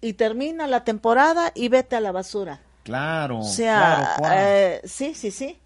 [0.00, 2.60] y termina la temporada y vete a la basura.
[2.82, 5.58] Claro, O sea, claro, eh, sí, sí, sí.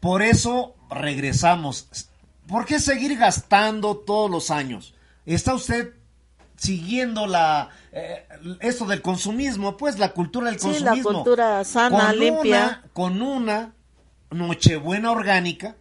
[0.00, 1.88] Por eso regresamos.
[2.46, 4.94] ¿Por qué seguir gastando todos los años?
[5.24, 5.94] ¿Está usted
[6.56, 8.26] siguiendo la eh,
[8.60, 9.76] esto del consumismo?
[9.76, 11.12] Pues la cultura del Sí, la consumismo.
[11.24, 12.64] cultura sana, Con limpia.
[12.64, 13.72] Una, con una
[14.30, 15.76] nochebuena orgánica,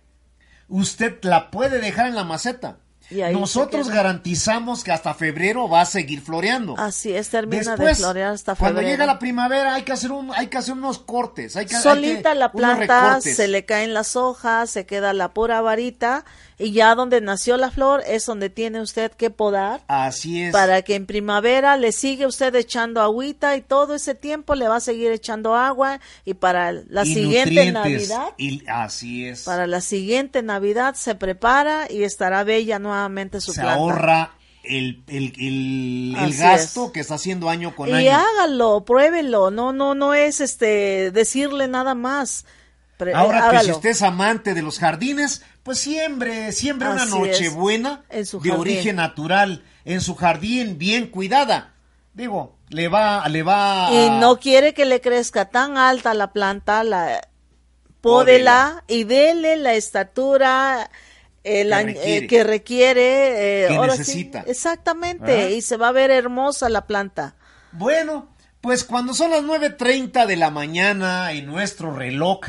[0.67, 2.77] usted la puede dejar en la maceta.
[3.11, 6.73] Y Nosotros garantizamos que hasta febrero va a seguir floreando.
[6.75, 8.91] Así es, termina de florear hasta cuando febrero.
[8.93, 11.83] llega la primavera hay que hacer un, hay que hacer unos cortes, hay que, hay
[11.83, 16.25] Solita que- la planta, se le caen las hojas, se queda la pura varita
[16.57, 20.53] y ya donde nació la flor es donde tiene usted que podar Así es.
[20.53, 24.77] para que en primavera le sigue usted echando agüita y todo ese tiempo le va
[24.77, 29.43] a seguir echando agua y para la Y siguiente Navidad, y- así es.
[29.43, 33.79] para la siguiente Navidad se prepara y estará bella nuevamente su se planta.
[33.79, 34.31] ahorra
[34.63, 36.91] el, el, el, el gasto es.
[36.91, 38.17] que está haciendo año con Y año.
[38.17, 42.45] hágalo, pruébelo, no, no, no es este decirle nada más.
[42.97, 47.09] Pre- Ahora que si usted es amante de los jardines, pues siembre, siembre una es,
[48.09, 48.61] en su de jardín.
[48.61, 51.73] origen natural, en su jardín, bien cuidada.
[52.13, 56.83] Digo, le va, le va y no quiere que le crezca tan alta la planta,
[56.83, 57.27] la
[57.99, 60.89] pódela y dele la estatura
[61.43, 62.17] el Que requiere.
[62.17, 64.43] eh, que requiere, eh, Que ahora sí, necesita.
[64.47, 65.49] exactamente, ¿Verdad?
[65.49, 67.35] y se va a ver hermosa la planta.
[67.71, 68.29] Bueno,
[68.61, 72.41] pues cuando son las 9.30 de la mañana en nuestro reloj,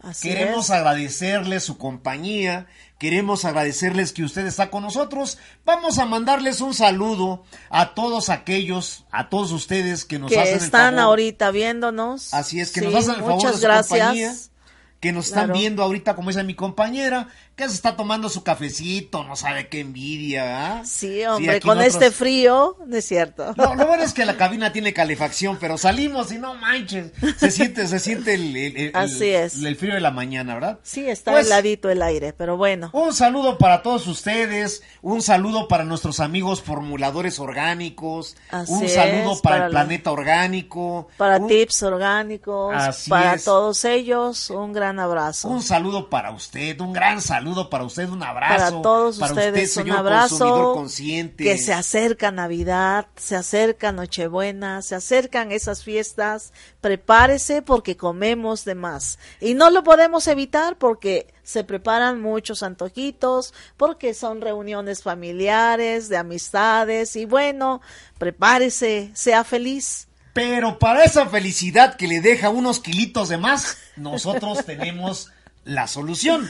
[0.00, 0.70] Así queremos es.
[0.70, 2.66] agradecerles su compañía,
[2.98, 5.38] queremos agradecerles que usted está con nosotros.
[5.64, 10.54] Vamos a mandarles un saludo a todos aquellos, a todos ustedes que nos que hacen
[10.58, 11.00] el están favor.
[11.10, 12.32] ahorita viéndonos.
[12.32, 13.88] Así es, que Sí, nos hacen el favor de su gracias.
[13.98, 14.34] compañía,
[15.00, 15.58] que nos están Claro.
[15.58, 19.80] viendo ahorita, como dice mi compañera, que se está tomando su cafecito, no sabe qué
[19.80, 20.82] envidia, ¿ah?
[20.84, 23.52] Sí, hombre, con este frío, no es cierto.
[23.56, 27.50] No, lo bueno es que la cabina tiene calefacción, pero salimos y no manches, se
[27.50, 29.60] siente, se siente el, el- el- Así es.
[29.62, 30.78] el frío de la mañana, ¿verdad?
[30.84, 32.90] Sí, está Pues, heladito el aire, pero bueno.
[32.92, 39.32] Un saludo para todos ustedes, un saludo para nuestros amigos formuladores orgánicos, Así un saludo
[39.32, 43.42] es, para, para el la- planeta orgánico, Para un- tips orgánicos, Así para es.
[43.44, 45.48] todos ellos, un gran abrazo.
[45.48, 48.56] Un saludo para usted, un gran saludo para usted, un abrazo.
[48.56, 50.38] Para todos para ustedes, usted, un abrazo.
[50.38, 51.44] consumidor consciente.
[51.44, 56.52] Que se acerca Navidad, se acerca Nochebuena, se acercan esas fiestas.
[56.80, 59.18] Prepárese porque comemos de más.
[59.40, 66.18] Y no lo podemos evitar porque se preparan muchos antojitos, porque son reuniones familiares, de
[66.18, 67.16] amistades.
[67.16, 67.80] Y bueno,
[68.18, 70.08] prepárese, sea feliz.
[70.34, 75.32] Pero para esa felicidad que le deja unos kilitos de más, nosotros tenemos
[75.64, 76.48] la solución.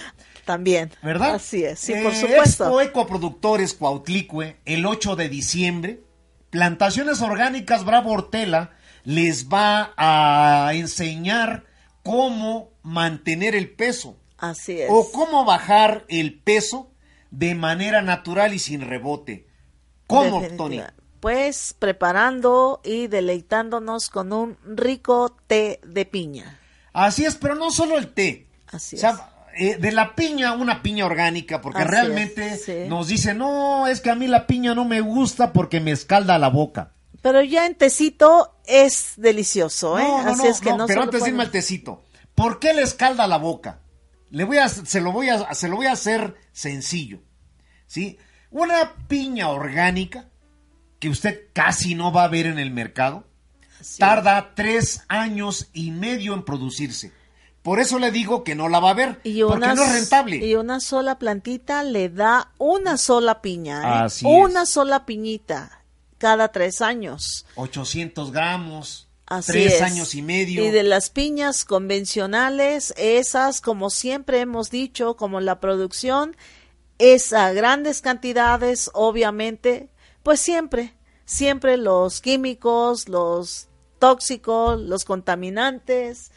[0.48, 0.90] También.
[1.02, 1.34] ¿Verdad?
[1.34, 2.64] Así es, sí, Eh, por supuesto.
[2.64, 6.00] Expo Ecoproductores Cuautlicue, el 8 de diciembre,
[6.48, 8.70] Plantaciones Orgánicas Bravo Hortela
[9.04, 11.66] les va a enseñar
[12.02, 14.88] cómo mantener el peso Así es.
[14.90, 16.92] o cómo bajar el peso
[17.30, 19.46] de manera natural y sin rebote.
[20.06, 20.80] ¿Cómo, Tony?
[21.20, 26.58] Pues preparando y deleitándonos con un rico té de piña.
[26.94, 28.46] Así es, pero no solo el té.
[28.68, 32.84] Así O sea, eh, de la piña, una piña orgánica, porque Así realmente es, sí.
[32.88, 36.38] nos dicen, no, es que a mí la piña no me gusta porque me escalda
[36.38, 36.92] la boca.
[37.22, 40.02] Pero ya en tecito es delicioso, ¿eh?
[40.02, 42.60] No, no, Así no, es que no, no, pero antes de irme al tecito, ¿por
[42.60, 43.80] qué le escalda la boca?
[44.30, 47.20] Le voy a, se lo voy a, se lo voy a hacer sencillo,
[47.86, 48.18] ¿sí?
[48.50, 50.28] Una piña orgánica
[51.00, 53.26] que usted casi no va a ver en el mercado,
[53.98, 57.12] tarda tres años y medio en producirse.
[57.68, 59.92] Por eso le digo que no la va a ver, Y porque una, no es
[59.92, 60.36] rentable.
[60.36, 64.04] y una sola plantita le da una sola piña, ¿eh?
[64.06, 64.70] Así una es.
[64.70, 65.84] sola piñita
[66.16, 67.44] cada tres años.
[67.56, 69.82] 800 gramos, Así tres es.
[69.82, 70.64] años y medio.
[70.64, 76.36] Y de las piñas convencionales, esas, como siempre hemos dicho, como la producción
[76.98, 79.90] es a grandes cantidades, obviamente,
[80.22, 80.94] pues siempre,
[81.26, 86.30] siempre los químicos, los tóxicos, los contaminantes,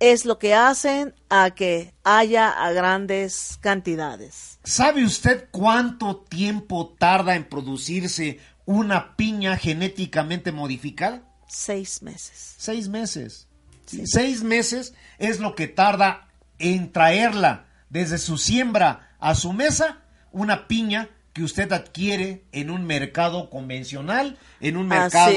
[0.00, 4.58] es lo que hacen a que haya a grandes cantidades.
[4.64, 11.22] ¿Sabe usted cuánto tiempo tarda en producirse una piña genéticamente modificada?
[11.48, 12.54] Seis meses.
[12.58, 13.46] Seis meses.
[13.86, 19.98] Sí, Seis meses es lo que tarda en traerla desde su siembra a su mesa
[20.32, 25.32] una piña que usted adquiere en un mercado convencional, en un mercado,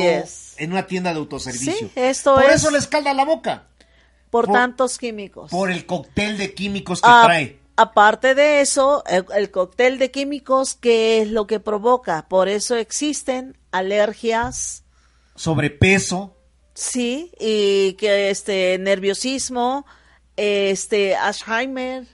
[0.57, 1.73] en una tienda de autoservicio.
[1.73, 3.67] Sí, esto Por es- eso le escalda la boca,
[4.33, 5.51] Por, Por- tantos químicos.
[5.51, 7.59] por el cóctel de químicos que A- trae.
[7.75, 12.27] Aparte de eso, el, el cóctel de químicos, ¿qué es lo que provoca?
[12.27, 14.83] Por eso existen alergias,
[15.35, 16.35] Sobrepeso,
[16.73, 19.85] sí, y que este nerviosismo,
[20.37, 22.05] este Alzheimer,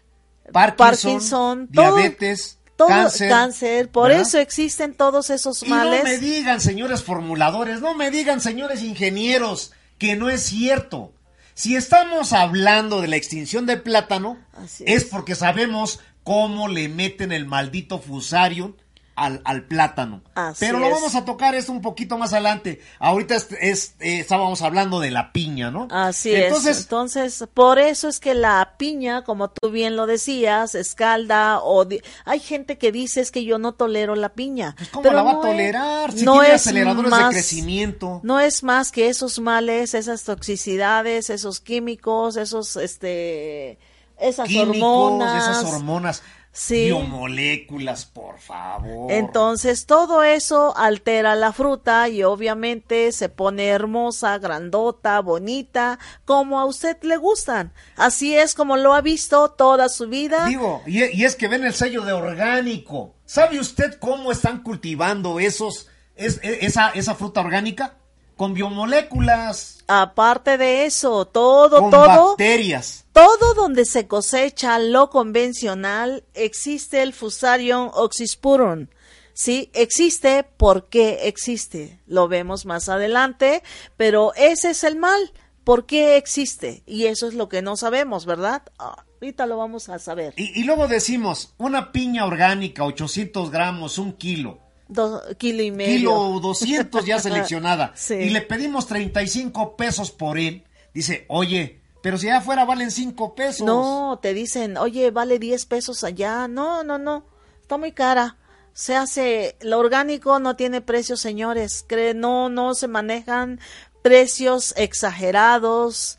[0.52, 2.88] Parkinson, Parkinson, diabetes, todo
[3.30, 3.90] cáncer.
[3.90, 4.22] Por ¿verdad?
[4.28, 6.04] eso existen todos esos Y no males.
[6.04, 11.14] me digan, señores formuladores, no me digan, señores ingenieros, que no es cierto.
[11.60, 14.82] Si estamos hablando de la extinción del plátano, es.
[14.86, 15.04] es.
[15.04, 18.78] porque sabemos cómo le meten el maldito fusario
[19.20, 20.22] al, al plátano.
[20.36, 20.92] Así Pero lo es.
[20.94, 22.82] vamos a tocar esto un poquito más adelante.
[23.00, 25.88] Ahorita es, es- eh, estábamos hablando de la piña, ¿no?
[25.92, 26.84] Así Entonces, es.
[26.84, 31.86] Entonces, por eso es que la piña, como tú bien lo decías, escalda o
[32.26, 34.76] hay gente que dice es que yo no tolero la piña.
[34.78, 36.12] pues, ¿cómo Pero la va a no es- tolerar?
[36.14, 38.20] Si no tiene es aceleradores más- de crecimiento.
[38.24, 43.78] No es más que esos males, esas toxicidades, esos químicos, esos, este,
[44.20, 45.44] esas Químicos, hormonas.
[45.44, 46.24] esas hormonas,
[46.60, 46.88] Sí.
[46.88, 49.10] biomoléculas, por favor.
[49.12, 56.66] Entonces todo eso altera la fruta y obviamente se pone hermosa, grandota, bonita, como a
[56.66, 57.72] usted le gustan.
[57.96, 60.48] Así es como lo ha visto toda su vida.
[60.48, 63.16] Digo, y, y es que ven el sello de orgánico.
[63.26, 67.96] ¿Sabe usted cómo están cultivando esos, es- e- esa, esa fruta orgánica?
[68.40, 73.04] Con biomoléculas, Aparte de eso, todo, con todo, bacterias.
[73.12, 78.88] todo donde se cosecha lo convencional existe el Fusarium oxysporum.
[79.34, 82.00] Sí, existe porque existe.
[82.08, 83.62] Lo vemos más adelante,
[83.98, 85.34] pero ese es el mal.
[85.66, 86.82] ¿Por qué existe?
[86.86, 88.64] Y eso es lo que no sabemos, ¿verdad?
[88.80, 90.34] Ah, Ahorita lo vamos a saber.
[90.38, 94.60] Y, y luego decimos, una piña orgánica, 800 gramos, un kilo.
[94.90, 95.98] Dos kilo y medio.
[95.98, 97.94] Kilo 200 ya seleccionada.
[97.96, 98.16] Sí.
[98.16, 100.66] Y le pedimos 35 pesos por él.
[100.94, 103.66] Dice, oye, pero si allá afuera valen 5 pesos.
[103.66, 106.48] No, te dicen, oye, vale 10 pesos allá.
[106.48, 107.24] No, no, no,
[107.62, 108.38] está muy cara.
[108.74, 111.86] Se hace, lo orgánico no tiene precios, señores.
[111.88, 113.60] Cree, no, no se manejan
[114.02, 116.18] precios exagerados.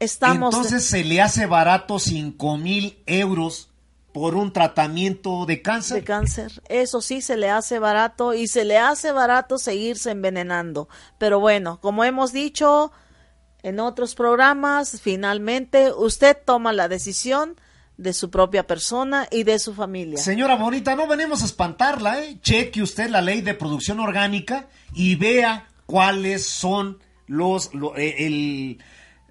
[0.00, 0.54] Estamos.
[0.54, 3.71] Entonces se le hace barato 5 mil euros
[4.12, 5.98] por un tratamiento de cáncer.
[5.98, 6.62] de cáncer.
[6.68, 10.88] Eso sí se le hace barato y se le hace barato seguirse envenenando.
[11.18, 12.92] Pero bueno, como hemos dicho,
[13.62, 17.56] en otros programas, finalmente usted toma la decisión
[17.96, 20.18] de su propia persona y de su familia.
[20.18, 22.38] Señora Bonita, no venimos a espantarla, ¿eh?
[22.40, 28.76] Cheque usted la ley de producción orgánica y vea cuáles son los, eh,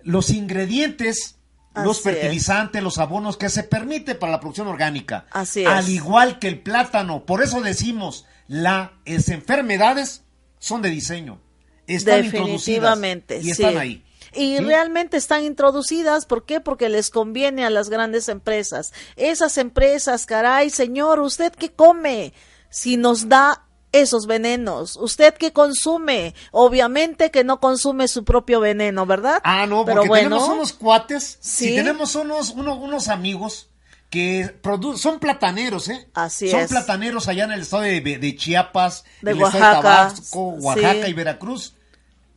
[0.03, 1.37] los ingredientes,
[1.75, 5.25] los fertilizantes, los abonos que se permite para la producción orgánica.
[5.31, 5.67] Así es.
[5.67, 7.25] Al igual que el plátano.
[7.25, 10.23] Por eso decimos, las enfermedades
[10.59, 11.39] son de diseño.
[11.87, 14.03] Están Definitivamente, y están ahí.
[14.33, 16.61] Y realmente están introducidas, ¿por qué?
[16.61, 18.93] Porque les conviene a las grandes empresas.
[19.17, 22.33] Esas empresas, caray, señor, ¿usted qué come?
[22.69, 24.95] Si nos da esos venenos.
[24.97, 26.33] ¿Usted qué consume?
[26.51, 29.41] Obviamente que no consume su propio veneno, ¿verdad?
[29.43, 33.69] Ah, no, porque tenemos unos cuates, si tenemos unos, unos amigos
[34.09, 34.57] que
[34.97, 36.09] son plataneros, ¿eh?
[36.13, 36.69] Así son es.
[36.69, 41.73] Son plataneros allá en el estado de, Chiapas, de Oaxaca, Oaxaca y Veracruz.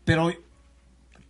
[0.05, 0.31] Pero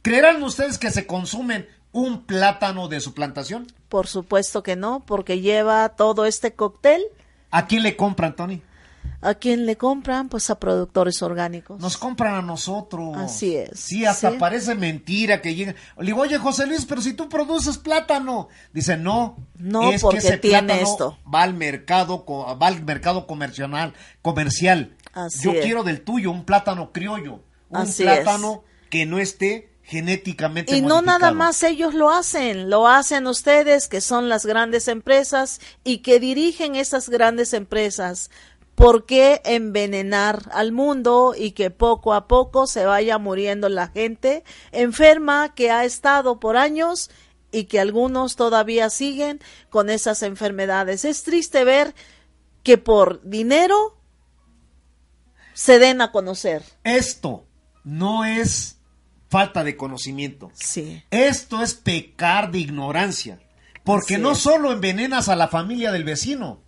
[0.05, 3.67] ¿Creerán ustedes que se consumen un plátano de su plantación?
[3.89, 7.03] Por supuesto que no, porque lleva todo este cóctel.
[7.51, 8.61] ¿A quién le compran, Tony?
[9.25, 10.29] ¿A quién le compran?
[10.29, 11.81] Pues a productores orgánicos.
[11.81, 13.17] Nos compran a nosotros.
[13.17, 13.81] Así es.
[13.81, 15.77] Sí, hasta parece mentira que lleguen.
[15.99, 18.49] Le digo, oye, José Luis, pero si tú produces plátano.
[18.75, 19.37] Dice, no.
[19.57, 21.19] No, es porque que ese tiene esto.
[21.33, 23.95] Va al mercado, va al mercado comercial.
[24.21, 24.95] comercial.
[25.15, 27.41] Así Yo quiero del tuyo un plátano criollo.
[27.71, 33.27] Un plátano que no esté genéticamente y no nada más ellos lo hacen, lo hacen
[33.27, 38.31] ustedes que son las grandes empresas y que dirigen esas grandes empresas.
[38.75, 44.43] ¿Por qué envenenar al mundo y que poco a poco se vaya muriendo la gente
[44.73, 47.11] enferma que ha estado por años
[47.53, 51.05] y que algunos todavía siguen con esas enfermedades?
[51.05, 51.95] Es triste ver
[52.65, 53.97] que por dinero
[55.53, 56.65] se den a conocer.
[56.83, 57.47] Esto
[57.85, 58.79] no es
[59.29, 60.51] falta de conocimiento.
[60.55, 61.03] Sí.
[61.11, 63.41] Esto es pecar de ignorancia.
[63.85, 66.64] Porque no solo envenenas a la familia del vecino,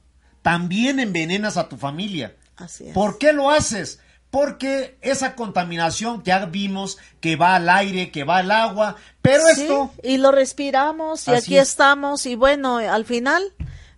[0.46, 2.36] también envenenas a tu familia.
[2.56, 2.94] Así es.
[2.94, 3.98] ¿Por qué lo haces?
[4.30, 9.48] Porque esa contaminación que ya vimos que va al aire, que va al agua, pero
[9.48, 9.92] esto...
[10.04, 13.42] Y lo respiramos y aquí estamos y bueno, al final,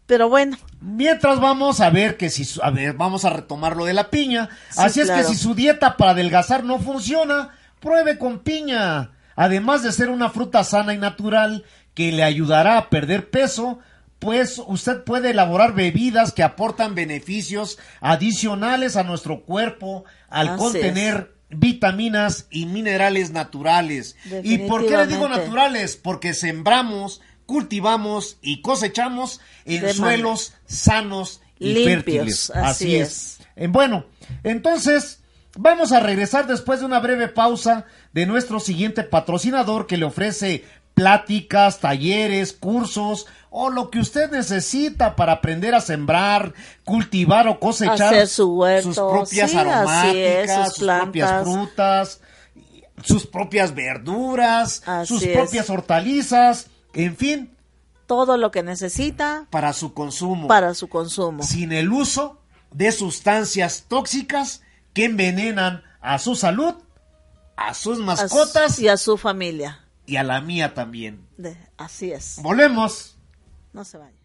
[0.07, 0.57] pero bueno.
[0.81, 4.49] Mientras vamos a ver que si, a ver, vamos a retomar lo de la piña.
[4.75, 9.11] Así es que si su dieta para adelgazar no funciona, Pruebe con piña.
[9.37, 13.81] Además de ser una fruta sana y natural que le ayudará a perder peso,
[14.19, 22.47] pues usted puede elaborar bebidas que aportan beneficios adicionales a nuestro cuerpo al contener vitaminas
[22.51, 24.17] y minerales naturales.
[24.43, 25.97] ¿Y por qué le digo naturales?
[25.97, 32.51] Porque sembramos, cultivamos y cosechamos en suelos sanos y fértiles.
[32.51, 33.39] Así, es.
[33.57, 34.07] Eh, bueno,
[34.43, 35.21] entonces
[35.61, 40.65] Vamos a regresar después de una breve pausa de nuestro siguiente patrocinador que le ofrece
[40.95, 48.27] pláticas, talleres, cursos o lo que usted necesita para aprender a sembrar, cultivar o cosechar
[48.27, 52.21] sus propias aromáticas, sus, propias frutas,
[53.03, 57.59] sus propias verduras, sus propias hortalizas, en fin,
[58.09, 60.49] todo lo que necesita para su consumo.
[60.49, 61.43] Para su consumo.
[61.43, 62.41] Sin el uso
[62.73, 64.63] de sustancias tóxicas
[64.95, 66.75] que envenenan a su salud,
[67.57, 69.85] a sus mascotas y a su familia.
[70.07, 71.27] Y a la mía también.
[71.77, 72.39] así es.
[72.43, 73.18] Volvemos.
[73.73, 74.17] No se vaya.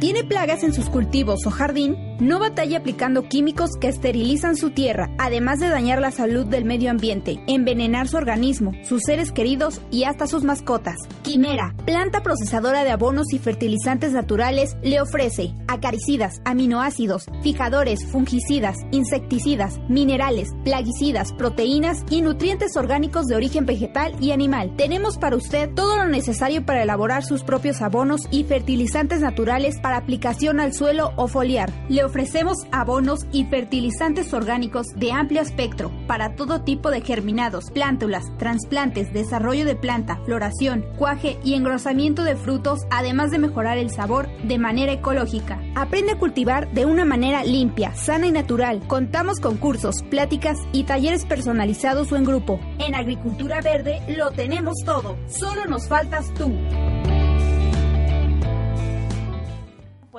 [0.00, 2.05] ¿Tiene plagas en sus cultivos o jardín?
[2.18, 6.90] No batalla aplicando químicos que esterilizan su tierra, además de dañar la salud del medio
[6.90, 10.96] ambiente, envenenar su organismo, sus seres queridos y hasta sus mascotas.
[11.22, 19.78] Quimera, planta procesadora de abonos y fertilizantes naturales, le ofrece acaricidas, aminoácidos, fijadores, fungicidas, insecticidas,
[19.90, 24.74] minerales, plaguicidas, proteínas y nutrientes orgánicos de origen vegetal y animal.
[24.76, 29.98] Tenemos para usted todo lo necesario para elaborar sus propios abonos y fertilizantes naturales para
[29.98, 31.70] aplicación al suelo o foliar
[32.06, 39.12] ofrecemos abonos y fertilizantes orgánicos de amplio espectro para todo tipo de germinados, plántulas, trasplantes,
[39.12, 44.58] desarrollo de planta, floración, cuaje y engrosamiento de frutos, además de mejorar el sabor de
[44.58, 45.60] manera ecológica.
[45.74, 48.82] Aprende a cultivar de una manera limpia, sana y natural.
[48.86, 52.60] Contamos con cursos, pláticas y talleres personalizados o en grupo.
[52.78, 55.16] En Agricultura Verde lo tenemos todo.
[55.26, 56.52] Solo nos faltas tú.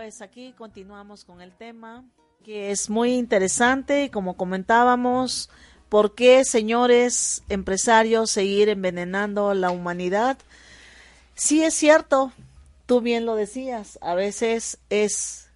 [0.08, 2.06] Pues aquí continuamos con el tema
[2.46, 5.50] que es muy interesante y como comentábamos,
[5.90, 10.38] ¿por qué, señores empresarios, seguir envenenando la humanidad?
[11.36, 12.32] Sí es cierto,
[12.86, 15.50] tú bien lo decías, a veces es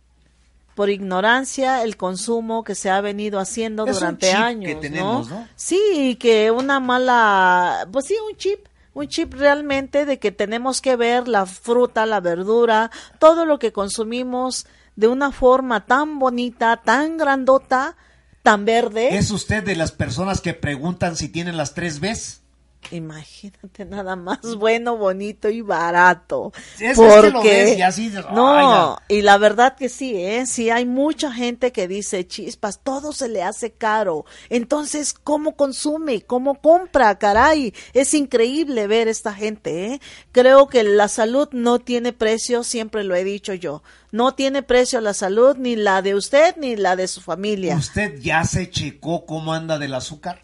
[0.76, 4.76] por ignorancia el consumo que se ha venido haciendo Es un durante chip años, que
[4.76, 5.48] tenemos, ¿no?
[5.56, 10.82] Sí, y que una mala, pues sí, un chip, un chip realmente de que tenemos
[10.82, 14.66] que ver la fruta, la verdura, todo lo que consumimos
[14.96, 17.96] de una forma tan bonita, tan grandota,
[18.44, 19.16] tan verde.
[19.18, 22.41] ¿Es usted de las personas que preguntan si tienen las tres Bs?
[22.90, 26.52] Imagínate nada más bueno, bonito y barato.
[26.76, 29.90] Sí, es- es que lo Porque ves y así no, "Ay, y la verdad que
[29.90, 30.46] sí, ¿eh?
[30.46, 34.26] Sí hay mucha gente que dice, chispas, todo se le hace caro.
[34.50, 36.22] Entonces, ¿cómo consume?
[36.22, 37.18] ¿Cómo compra?
[37.18, 40.02] Caray, es increíble ver esta gente, ¿eh?
[40.32, 43.84] Creo que la salud no tiene precio, siempre lo he dicho yo.
[44.12, 47.78] No tiene precio la salud, ni la de usted, ni la de su familia.
[47.78, 50.42] ¿Usted ya se checó cómo anda del azúcar?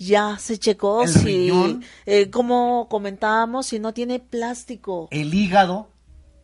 [0.00, 1.84] Ya se checó ¿El si, riñón?
[2.06, 5.08] eh, como comentábamos, si no tiene plástico.
[5.10, 5.90] ¿El hígado?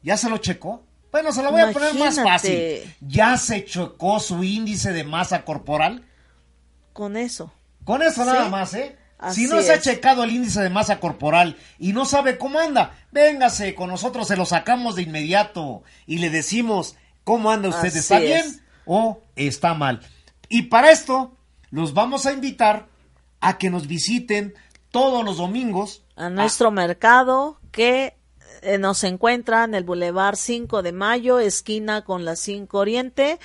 [0.03, 0.83] ¿Ya se lo checó?
[1.11, 2.83] Bueno, se lo voy a poner más fácil.
[3.01, 6.05] ¿Ya se checó su índice de masa corporal?
[6.93, 7.51] Con eso.
[7.85, 8.29] Con eso Sí.
[8.29, 8.97] nada más, ¿eh?
[9.19, 12.59] Así si no se ha checado el índice de masa corporal y no sabe cómo
[12.59, 17.89] anda, véngase, con nosotros se lo sacamos de inmediato y le decimos cómo anda usted,
[17.89, 18.25] Así ¿está es.
[18.27, 20.03] bien o está mal?
[20.51, 21.35] Y para esto,
[21.71, 22.89] los vamos a invitar
[23.41, 24.55] a que nos visiten
[24.91, 28.17] todos los domingos a nuestro mercado que
[28.63, 33.39] eh, nos encuentra en el Boulevard 5 de Mayo, esquina con la 5 Oriente.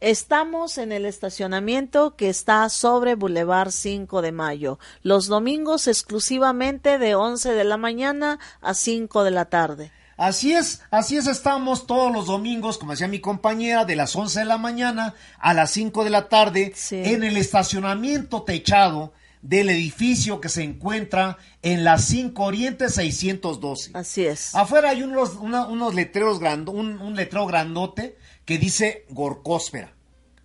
[0.00, 7.14] Estamos en el estacionamiento que está sobre Boulevard 5 de Mayo, los domingos exclusivamente de
[7.14, 9.92] 11 de la mañana a 5 de la tarde.
[10.18, 14.40] Así es, así es, estamos todos los domingos, como decía mi compañera, de las 11
[14.40, 17.02] de la mañana a las 5 de la tarde Sí.
[17.04, 19.12] en el estacionamiento techado
[19.48, 23.92] del edificio que se encuentra en la 5 Oriente 612.
[23.94, 24.54] Así es.
[24.54, 29.94] Afuera hay unos, una- unos letreros grando, un, un letrero grandote que dice Gorcósfera.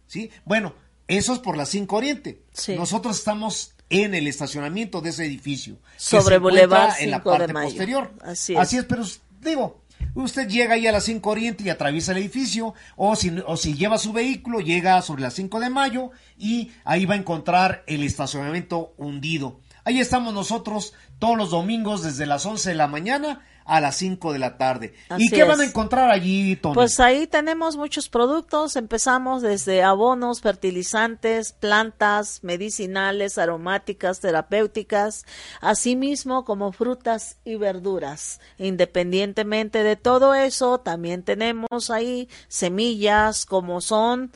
[0.08, 0.30] ¿Sí?
[0.46, 0.74] Bueno,
[1.08, 2.44] eso es por la 5 Oriente.
[2.54, 2.76] Sí.
[2.76, 5.78] Nosotros estamos en el estacionamiento de ese edificio.
[5.98, 7.68] Sobre Boulevard en la 5 de parte Mayo.
[7.70, 8.14] posterior.
[8.22, 8.60] Así es.
[8.60, 9.04] Así es, pero
[9.42, 9.81] digo,
[10.16, 14.14] usted llega ahí a las 5 Oriente y atraviesa el edificio, o si, lleva su
[14.14, 19.60] vehículo, llega sobre las 5 de mayo y ahí va a encontrar el estacionamiento hundido.
[19.84, 24.34] Ahí estamos nosotros todos los domingos desde las 11 de la mañana a las 5
[24.34, 24.94] de la tarde.
[25.10, 26.76] Así ¿Y qué van a encontrar allí, Tony?
[26.76, 28.76] Pues ahí tenemos muchos productos.
[28.76, 35.26] Empezamos desde abonos, fertilizantes, plantas medicinales, aromáticas, terapéuticas,
[35.62, 38.40] asimismo como frutas y verduras.
[38.58, 44.32] Independientemente de todo eso, también tenemos ahí semillas como son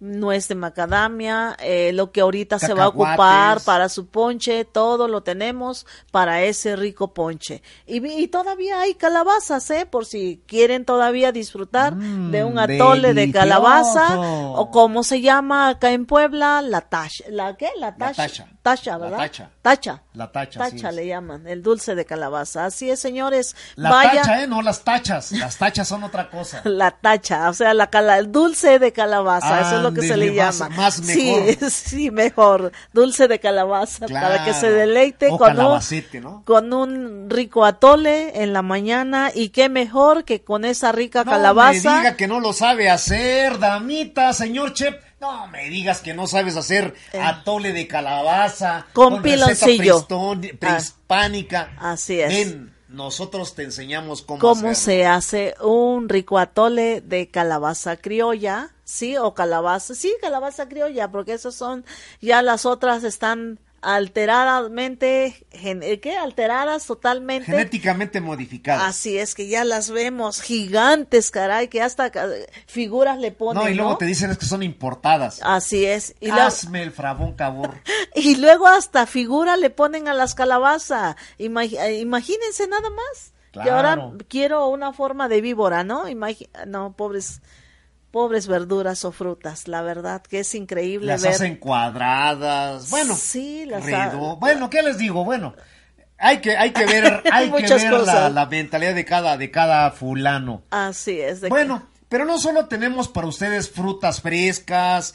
[0.00, 5.08] nuez de macadamia, eh, lo que ahorita se va a ocupar para su ponche, todo
[5.08, 7.62] lo tenemos para ese rico ponche.
[7.86, 9.86] Y, todavía hay calabazas, ¿eh?
[9.86, 15.68] Por si quieren todavía disfrutar Mm, de un atole de calabaza, o como se llama
[15.68, 17.24] acá en Puebla, la tacha.
[17.28, 17.70] ¿La qué?
[17.78, 18.48] La tacha.
[18.66, 18.76] Tacha.
[18.76, 19.18] Tacha, La ¿verdad?
[19.18, 19.50] tacha.
[19.62, 20.02] Tacha.
[20.14, 22.64] La tacha, Tacha le llaman, el dulce de calabaza.
[22.66, 23.54] Así es, señores.
[23.76, 24.22] La Vaya.
[24.22, 24.46] tacha, ¿eh?
[24.46, 25.32] No las tachas.
[25.32, 26.62] Las tachas son otra cosa.
[26.64, 30.16] La tacha, o sea, la cala, el dulce de calabaza, eso es lo que se
[30.16, 30.76] le más- llama.
[30.76, 31.54] más mejor.
[31.54, 32.72] Sí, sí, mejor.
[32.92, 36.42] Dulce de calabaza para que se deleite O con un, calabacete, ¿no?
[36.44, 41.30] con un rico atole en la mañana y qué mejor que con esa rica No
[41.32, 41.90] calabaza.
[41.92, 44.74] me diga que no lo sabe hacer, damita, señor.
[45.20, 48.80] No me digas que no sabes hacer atole de calabaza.
[48.80, 48.90] Eh.
[48.92, 50.06] Con receta piloncillo.
[50.06, 51.72] prehisto- prehispánica.
[51.78, 52.28] así es.
[52.28, 59.16] Ven, nosotros te enseñamos cómo, cómo se hace un rico atole de calabaza criolla, sí,
[59.16, 61.84] o calabaza, sí, calabaza criolla, porque esas son,
[62.20, 63.58] ya las otras están
[63.94, 66.16] alteradamente, eh, ¿qué?
[66.16, 67.46] Alteradas totalmente.
[67.46, 68.82] Genéticamente modificadas.
[68.84, 72.10] Así es que ya las vemos gigantes, caray, que hasta
[72.66, 73.62] figuras le ponen.
[73.62, 73.96] no, y luego ¿no?
[73.98, 75.40] te dicen es que son importadas.
[75.42, 76.14] Así es.
[76.20, 77.76] Y, luego- Hazme el frabón cabor.
[78.14, 81.16] y luego hasta figura le ponen a las calabazas.
[81.38, 83.32] Eh, imagínense nada más.
[83.52, 84.18] Que ahora Claro.
[84.28, 86.08] quiero una forma de víbora, ¿no?
[86.08, 87.40] Imagi- no, pobres,
[88.16, 89.68] pobres verduras o frutas.
[89.68, 91.32] La verdad que es increíble Las ver.
[91.32, 92.88] hacen cuadradas.
[92.88, 94.08] Bueno, Sí, las ha-
[94.40, 95.22] Bueno, ¿qué les digo?
[95.22, 95.54] Bueno,
[96.16, 97.92] hay que, hay que ver, hay que ver
[98.32, 100.62] la, mentalidad de cada, de cada fulano.
[100.70, 101.42] Así es.
[101.42, 105.12] de que- Bueno, pero no solo tenemos para ustedes frutas frescas,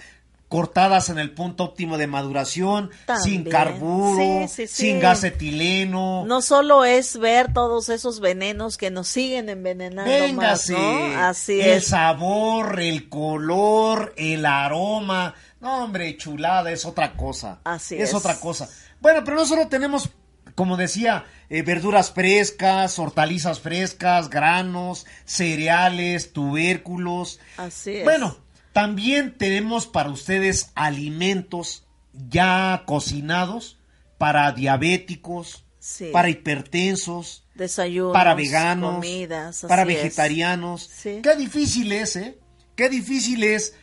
[0.52, 2.92] cortadas en el punto óptimo de maduración,
[3.24, 4.84] sin carburo, Sí, sí, sí.
[4.88, 6.26] sin gas etileno.
[6.28, 11.22] No solo es ver todos esos venenos que nos siguen envenenando Véngase, más, ¿no?
[11.22, 11.88] Así el es.
[11.88, 15.36] sabor, el color, el aroma.
[15.62, 17.62] No, hombre, chulada, es otra cosa.
[17.64, 18.10] Así es.
[18.10, 18.14] es.
[18.14, 18.68] otra cosa.
[19.00, 20.10] Bueno, pero no solo tenemos,
[20.54, 27.40] como decía, eh, verduras frescas, hortalizas frescas, granos, cereales, tubérculos.
[27.56, 28.04] Así es.
[28.04, 28.36] Bueno,
[28.74, 31.86] También tenemos para ustedes alimentos
[32.30, 33.80] ya cocinados
[34.18, 36.10] para diabéticos, Sí.
[36.14, 40.84] para hipertensos, Desayunos, para veganos, comidas, para vegetarianos.
[40.94, 41.20] Sí.
[41.24, 42.38] Qué difícil es, ¿eh?
[42.76, 43.76] Qué difícil es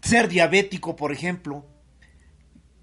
[0.00, 1.66] ser diabético, por ejemplo.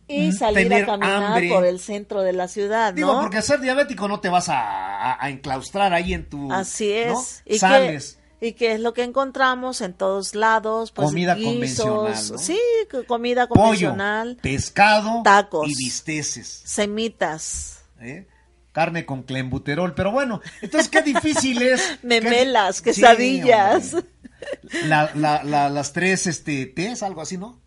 [0.07, 1.49] Y salir tener a caminar hambre.
[1.49, 2.95] por el centro de la ciudad, ¿no?
[2.95, 6.51] Digo, porque ser diabético no te vas a, a- a enclaustrar ahí en tu...
[6.51, 7.07] Así es.
[7.13, 7.23] ¿no?
[7.45, 8.13] ¿Y Sales.
[8.15, 10.91] Qué, y qué es lo que encontramos en todos lados?
[10.91, 11.51] Pues Comida guisos,
[11.85, 12.37] convencional, ¿no?
[12.37, 12.59] Sí,
[13.07, 14.37] comida pollo, convencional.
[14.41, 15.69] pescado Tacos.
[15.69, 16.61] y bisteces.
[16.65, 17.83] Semitas.
[18.01, 18.27] ¿eh?
[18.71, 21.81] Carne con clembuterol, pero bueno, entonces qué difícil es.
[22.03, 23.95] Memelas, quesadillas.
[24.85, 27.59] La- la- la- las tres, este, tés, algo así, ¿no?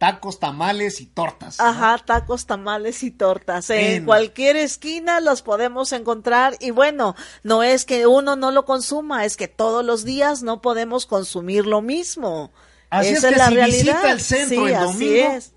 [0.00, 1.58] Tacos, tamales y tortas.
[1.58, 1.64] ¿no?
[1.66, 3.68] Ajá, tacos, tamales y tortas.
[3.70, 6.56] En En- cualquier esquina los podemos encontrar.
[6.58, 10.62] Y bueno, no es que uno no lo consuma, es que todos los días no
[10.62, 12.50] podemos consumir lo mismo.
[12.88, 13.84] Así Esa es que la si realidad.
[13.94, 15.52] visita el centro Sí, el así domingo, es.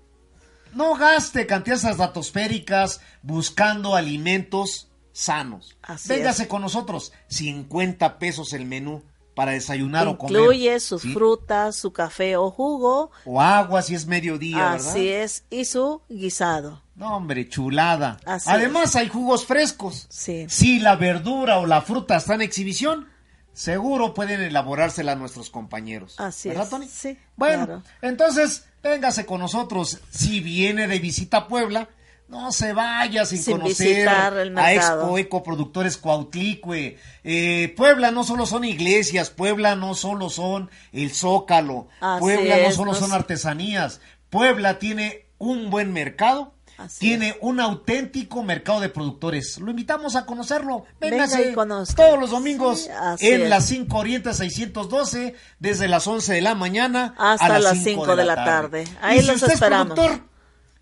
[0.74, 5.76] No gaste cantidades estratosféricas buscando alimentos sanos.
[5.82, 6.48] Así Véngase es.
[6.48, 9.02] con nosotros, 50 pesos el menú
[9.34, 10.36] para desayunar o comer.
[10.40, 11.12] Incluye sus ¿sí?
[11.12, 13.10] frutas, su café o jugo.
[13.24, 14.88] O agua si es mediodía, ¿verdad?
[14.90, 15.44] Así es.
[15.50, 16.82] Y su guisado.
[16.94, 18.18] No, hombre, chulada.
[18.24, 20.06] Así Además hay jugos frescos.
[20.10, 20.46] Sí.
[20.48, 23.08] Si la verdura o la fruta está en exhibición,
[23.52, 26.14] seguro pueden elaborársela nuestros compañeros.
[26.18, 26.70] Así ¿Verdad, es.
[26.70, 26.88] Tony?
[26.88, 27.82] Sí, Bueno, claro.
[28.02, 29.98] entonces, véngase con nosotros.
[30.10, 31.88] Si viene de visita a Puebla,
[32.28, 34.72] no se vaya sin, Sin conocer a.
[34.72, 36.98] Expo Ecoproductores Cuautlicue.
[37.22, 42.72] Eh, Puebla no solo son iglesias, Puebla no solo son el Zócalo, Así Puebla no
[42.72, 44.00] solo son artesanías,
[44.30, 49.58] Puebla tiene un buen mercado, Así tiene un auténtico mercado de productores.
[49.58, 50.86] Lo invitamos a conocerlo.
[51.00, 51.94] Venga Véngase y conozca.
[52.04, 57.14] todos los domingos Sí, en las 5 Oriente 612, desde las 11 de la mañana
[57.16, 58.88] Hasta a las las 5 de la tarde.
[59.00, 59.94] Ahí Y si los es esperamos.
[59.94, 60.33] productor,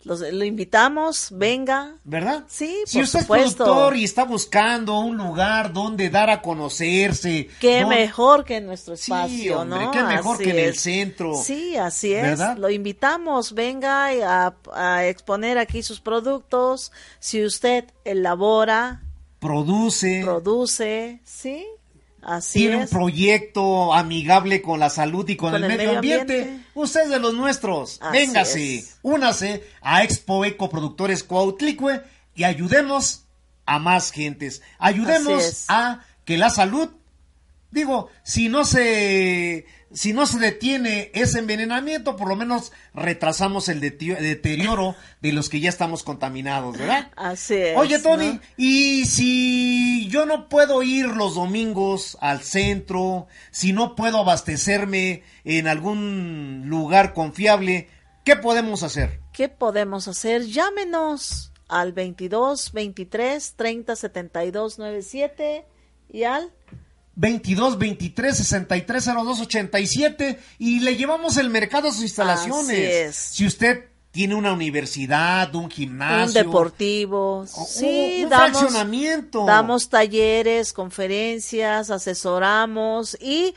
[0.04, 1.94] Los- lo invitamos, venga.
[2.04, 2.44] ¿verdad?
[2.48, 3.46] Sí, Si por usted supuesto.
[3.48, 7.48] es productor y está buscando un lugar donde dar a conocerse.
[7.60, 9.90] Qué donde- mejor que en nuestro Sí, espacio, hombre, ¿no?
[9.92, 11.34] qué mejor Así que en el centro.
[11.36, 12.22] Sí, así es.
[12.22, 12.56] ¿Verdad?
[12.56, 14.08] Lo invitamos, venga
[14.46, 16.90] a, a exponer aquí sus productos.
[17.20, 19.02] Si usted elabora,
[19.38, 20.22] Produce.
[20.24, 21.66] produce, sí,
[22.22, 26.60] así tiene un proyecto amigable con la salud y con, el, medio, ambiente.
[26.74, 27.98] Usted es de los nuestros.
[28.00, 28.98] Así Véngase, es.
[29.02, 31.26] únase a Expo Eco Productores
[32.34, 33.24] y ayudemos
[33.66, 34.62] a más gentes.
[34.78, 36.90] Ayudemos a que la salud,
[37.70, 43.80] digo, si no se si no se detiene ese envenenamiento, por lo menos retrasamos el
[43.80, 47.10] deterioro de los que ya estamos contaminados, ¿verdad?
[47.16, 47.76] Así es.
[47.76, 48.40] Oye, Tony, ¿no?
[48.56, 55.68] y si yo no puedo ir los domingos al centro, si no puedo abastecerme en
[55.68, 57.88] algún lugar confiable,
[58.24, 59.20] ¿qué podemos hacer?
[59.32, 60.46] ¿Qué podemos hacer?
[60.46, 65.66] Llámenos al 22 23 30 72 97
[66.10, 66.52] y al
[67.14, 72.68] 22 23 63 02 87 y le llevamos el mercado a sus instalaciones.
[72.70, 73.16] Así es.
[73.16, 77.38] Si usted tiene una universidad, un gimnasio, un deportivo.
[77.40, 79.44] o- Sí, un damos, fraccionamiento.
[79.46, 83.54] damos talleres, conferencias, asesoramos y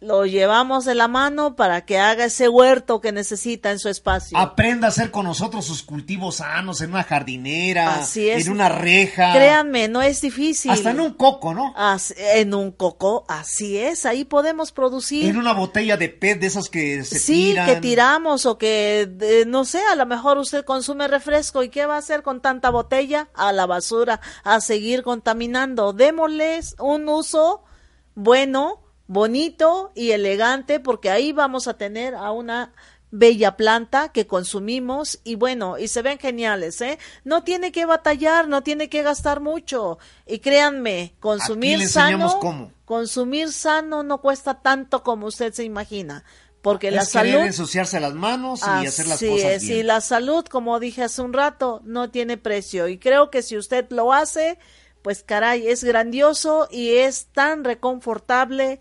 [0.00, 4.38] lo llevamos de la mano para que haga ese huerto que necesita en su espacio.
[4.38, 8.46] Aprenda a hacer con nosotros sus cultivos sanos en una jardinera, Así es.
[8.46, 10.70] en una reja, Créanme, no es difícil.
[10.70, 11.74] hasta en un coco, ¿no?
[11.76, 15.26] As- en un coco, así es, ahí podemos producir.
[15.26, 17.66] En una botella de PET de esas que se sí, tiran.
[17.66, 21.86] que tiramos o que, eh, no sé, a lo mejor usted consume refresco y ¿qué
[21.86, 23.30] va a hacer con tanta botella?
[23.34, 25.92] A la basura, a seguir contaminando.
[25.92, 27.64] Démosles un uso
[28.14, 32.72] bueno, bonito y elegante porque ahí vamos a tener a una
[33.10, 36.98] bella planta que consumimos y bueno, y se ven geniales, ¿eh?
[37.24, 42.70] No tiene que batallar, no tiene que gastar mucho y créanme, consumir sano, cómo.
[42.84, 46.22] consumir sano no cuesta tanto como usted se imagina,
[46.60, 49.78] porque la es querer salud ensuciarse las manos y hacer las cosas es, bien.
[49.78, 52.88] y la salud, como dije hace un rato, no tiene precio.
[52.88, 54.58] Y creo que si usted lo hace,
[55.00, 58.80] pues caray, es grandioso y es tan reconfortable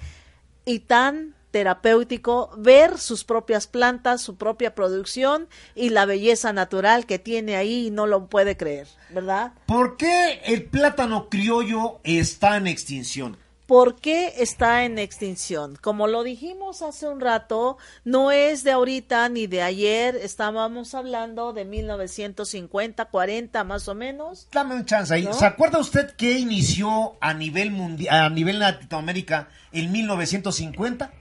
[0.68, 7.20] y tan terapéutico ver sus propias plantas, su propia producción y la belleza natural que
[7.20, 9.54] tiene ahí y no lo puede creer, ¿verdad?
[9.66, 13.38] ¿Por qué el plátano criollo está en extinción?
[13.68, 15.78] ¿Por qué está en extinción?
[15.82, 21.54] Como lo dijimos hace un rato, no es de ahorita ni de ayer, estábamos hablando
[21.54, 24.48] de 1950, 40 más o menos.
[24.52, 25.24] Dame un chance ahí.
[25.24, 25.34] ¿No?
[25.34, 31.12] ¿Se acuerda usted que inició a nivel mundial, a nivel Latinoamérica en 1950?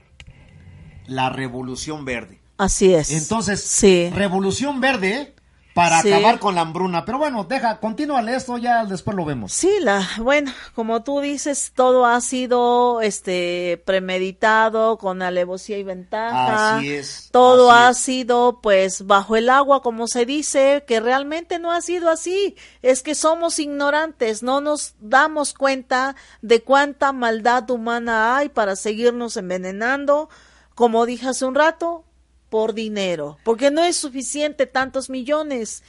[1.07, 2.39] la revolución verde.
[2.57, 3.11] Así es.
[3.11, 4.09] Entonces, sí.
[4.13, 5.33] revolución verde
[5.77, 6.11] para Sí.
[6.11, 7.05] acabar con la hambruna.
[7.05, 9.53] Pero bueno, deja, continúale esto, ya después lo vemos.
[9.53, 16.77] Sí, la, bueno, como tú dices, todo ha sido este premeditado con alevosía y ventaja.
[16.77, 17.97] Así es, Todo así ha es.
[17.99, 22.55] sido pues bajo el agua, como se dice, que realmente no ha sido así.
[22.81, 29.37] Es que somos ignorantes, no nos damos cuenta de cuánta maldad humana hay para seguirnos
[29.37, 30.27] envenenando,
[30.73, 32.03] como dije hace un rato,
[32.49, 35.83] por dinero, porque no es suficiente tantos millones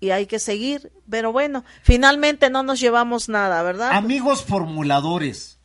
[0.00, 3.90] y hay que seguir, pero bueno, finalmente no nos llevamos nada, ¿verdad?
[3.92, 5.58] Amigos formuladores,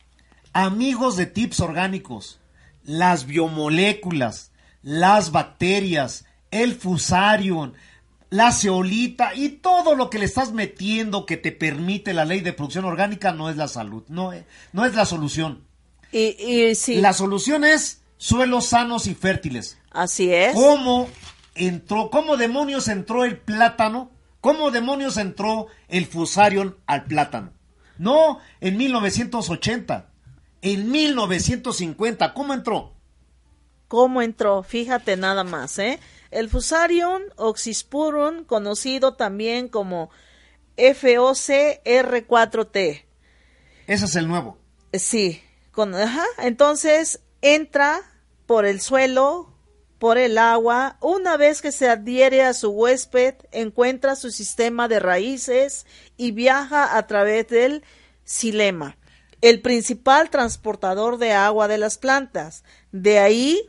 [0.52, 2.38] amigos de tips orgánicos,
[2.84, 7.72] las biomoléculas, las bacterias, el fusarium,
[8.30, 12.52] la ceolita y todo lo que le estás metiendo que te permite la ley de
[12.52, 15.64] producción orgánica no es la salud, no, es- no es la solución.
[16.12, 19.78] Y, y sí, La solución es suelos sanos y fértiles.
[19.90, 20.54] así es.
[20.54, 21.08] ¿Cómo
[21.54, 24.10] entró, cómo demonios entró el plátano?
[24.42, 27.52] ¿Cómo demonios entró el fusarium al plátano?
[27.96, 30.10] No en 1980,
[30.60, 32.98] en 1950, ¿cómo entró?
[33.88, 35.98] cómo entró, fíjate nada más, ¿eh?
[36.30, 40.10] El Fusarium oxysporum, conocido también como
[40.76, 43.04] FOCR4T.
[43.86, 44.58] Ese es el nuevo.
[44.92, 45.42] Sí,
[45.72, 48.00] con, ajá, entonces entra
[48.46, 49.52] por el suelo,
[49.98, 55.00] por el agua, una vez que se adhiere a su huésped, encuentra su sistema de
[55.00, 55.86] raíces
[56.16, 57.82] y viaja a través del
[58.24, 58.96] xilema,
[59.40, 62.64] el principal transportador de agua de las plantas.
[62.92, 63.60] De ahí,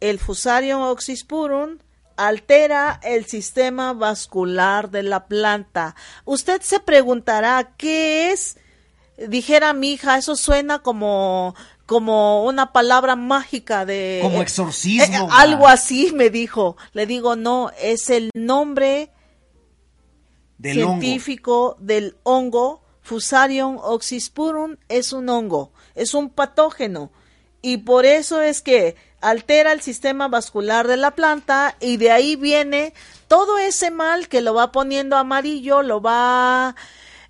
[0.00, 1.78] el Fusarium oxysporum
[2.16, 5.94] altera el sistema vascular de la planta.
[6.24, 8.56] Usted se preguntará, ¿qué es?
[9.26, 11.54] dijera mi hija, eso suena como
[11.88, 16.76] como una palabra mágica de Como eh, exorcismo, eh, algo así me dijo.
[16.92, 19.10] Le digo, "No, es el nombre
[20.58, 21.00] Del hongo.
[21.00, 27.10] científico del hongo Fusarium oxysporum es un hongo, es un patógeno
[27.62, 32.36] y por eso es que altera el sistema vascular de la planta y de ahí
[32.36, 32.92] viene
[33.28, 36.76] todo ese mal que lo va poniendo amarillo, lo va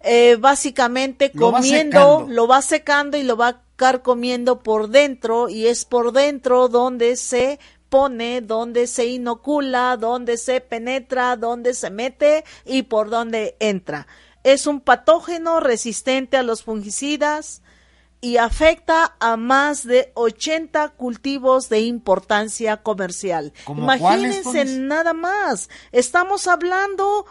[0.01, 5.85] eh, básicamente Lo comiendo, lo va secando y lo va carcomiendo por dentro y es
[5.85, 12.83] por dentro donde se pone, donde se inocula, donde se penetra, donde se mete y
[12.83, 14.09] por donde entra.
[14.43, 17.63] Es un patógeno resistente a los fungicidas
[18.21, 23.53] y afecta a más de 80 cultivos de importancia comercial.
[23.63, 25.71] ¿Como cuáles, Imagínense nada más.
[25.93, 27.27] Estamos hablando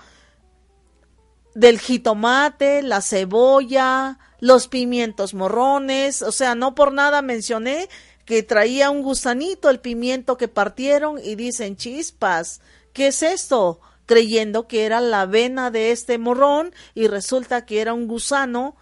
[1.57, 7.89] del jitomate, la cebolla, los pimientos morrones, o sea, no por nada mencioné
[8.25, 12.61] que traía un gusanito el pimiento que partieron y dicen chispas,
[12.93, 13.79] ¿qué es esto?
[14.05, 18.75] Creyendo que era la avena de este morrón y resulta que era un gusano,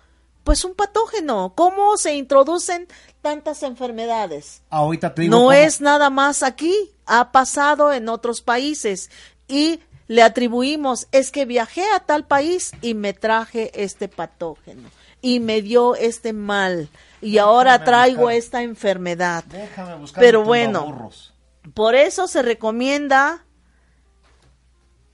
[0.44, 1.54] pues un patógeno.
[1.56, 2.90] ¿Cómo se introducen
[3.22, 4.64] tantas enfermedades?
[4.70, 5.54] Ahorita te digo No cómo.
[5.54, 9.10] es nada más aquí, ha pasado en otros países
[9.48, 14.90] y le atribuimos, es que viajé a tal país y me traje este patógeno
[15.22, 16.90] y me dio este mal
[17.22, 18.36] y ahora traigo buscar.
[18.36, 19.44] esta enfermedad.
[19.46, 21.12] Déjame buscar Pero bueno.
[21.74, 23.44] Por eso se recomienda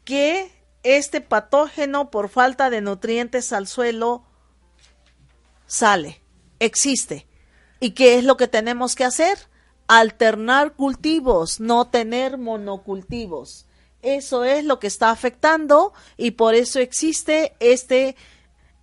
[0.04, 0.52] que
[0.84, 4.26] este patógeno por falta de nutrientes al suelo
[5.66, 6.22] sale,
[6.60, 7.28] existe.
[7.80, 9.38] ¿Y qué es lo que tenemos que hacer?
[9.88, 13.66] Alternar cultivos, no tener monocultivos.
[14.02, 18.16] Eso es lo que está afectando y por eso existe este,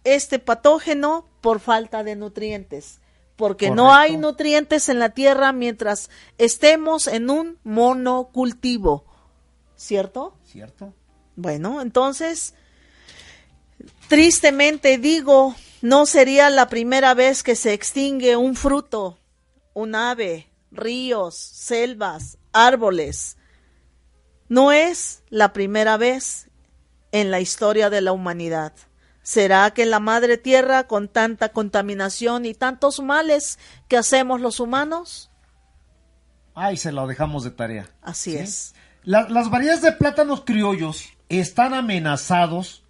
[0.05, 3.01] este patógeno por falta de nutrientes.
[3.37, 9.05] Porque no hay nutrientes en la tierra mientras estemos en un monocultivo.
[9.77, 10.35] ¿Cierto?
[10.45, 10.93] ¿Cierto?
[11.37, 12.55] Bueno, entonces,
[14.09, 19.19] tristemente digo, no sería la primera vez que se extingue un fruto,
[19.73, 23.38] un ave, ríos, selvas, árboles.
[24.49, 26.49] No es la primera vez
[27.13, 28.73] en la historia de la humanidad.
[29.23, 34.59] ¿Será que en la madre tierra, con tanta contaminación y tantos males que hacemos los
[34.59, 35.31] humanos?
[36.55, 37.89] Ay, se lo dejamos de tarea.
[38.03, 38.39] Así ¿Sí?
[38.39, 38.75] es.
[39.05, 42.85] La- las variedades de plátanos criollos están amenazados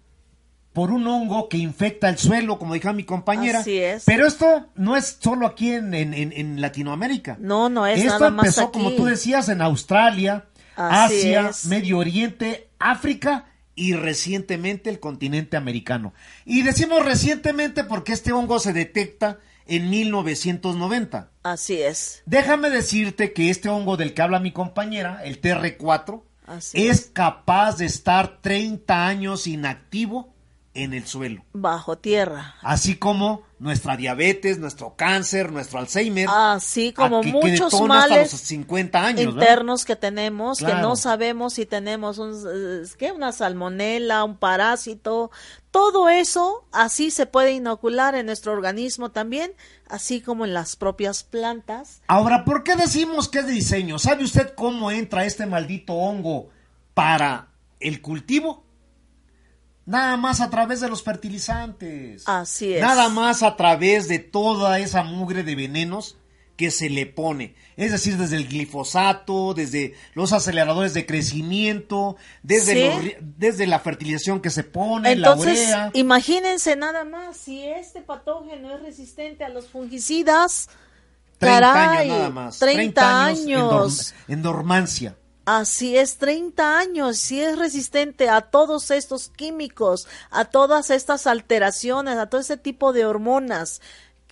[0.73, 3.59] por un hongo que infecta el suelo, como dijo mi compañera.
[3.59, 4.03] Así es.
[4.05, 7.37] Pero esto no es solo aquí en, en- en- en Latinoamérica.
[7.39, 8.71] No, no es Esto nada más empezó, aquí.
[8.79, 10.45] como tú decías, en Australia,
[10.79, 11.65] Así Asia, es.
[11.65, 16.13] Medio Oriente, África y recientemente el continente americano.
[16.45, 21.31] Y decimos recientemente porque este hongo se detecta en 1990.
[21.43, 22.23] Así es.
[22.25, 27.77] Déjame decirte que este hongo del que habla mi compañera, el TR4, Así es capaz
[27.77, 30.33] de estar 30 años inactivo
[30.75, 31.43] en el suelo.
[31.53, 32.55] Bajo tierra.
[32.61, 36.27] Así como nuestra diabetes, nuestro cáncer, nuestro Alzheimer.
[36.29, 39.41] Así como que- que muchos hasta males los 50 años, ¿verdad?
[39.41, 42.33] internos que tenemos, que no sabemos si tenemos un,
[42.97, 43.11] ¿qué?
[43.11, 45.31] una salmonela, un parásito,
[45.71, 49.51] todo eso así se puede inocular en nuestro organismo también,
[49.89, 52.01] así como en las propias plantas.
[52.07, 53.99] Ahora, ¿por qué decimos que es de diseño?
[53.99, 56.49] ¿Sabe usted cómo entra este maldito hongo
[56.93, 57.47] para
[57.79, 58.63] el cultivo?
[59.89, 62.23] Nada más a través de los fertilizantes.
[62.27, 62.81] Así es.
[62.81, 66.15] Nada más a través de toda esa mugre de venenos
[66.55, 67.55] que se le pone.
[67.77, 72.85] Es decir, desde el glifosato, desde los aceleradores de crecimiento, desde, Sí.
[72.85, 75.91] los ri- desde la fertilización que se pone, Entonces, la urea.
[75.93, 80.69] imagínense nada más, si este patógeno es resistente a los fungicidas,
[81.37, 82.59] 30 caray, años nada más.
[82.59, 84.13] 30 en dorm- años.
[84.27, 85.15] en dormancia.
[85.51, 92.19] Así es, 30 años, si es resistente a todos estos químicos, a todas estas alteraciones,
[92.19, 93.81] a todo ese tipo de hormonas,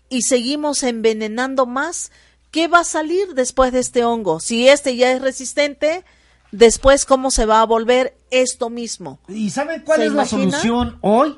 [0.10, 2.12] y seguimos envenenando más,
[2.52, 4.40] ¿qué va a salir después de este hongo?
[4.40, 6.06] Si este ya es resistente,
[6.52, 9.20] después cómo se va a volver esto mismo.
[9.28, 11.36] ¿Y saben cuál ¿Se es la solución hoy?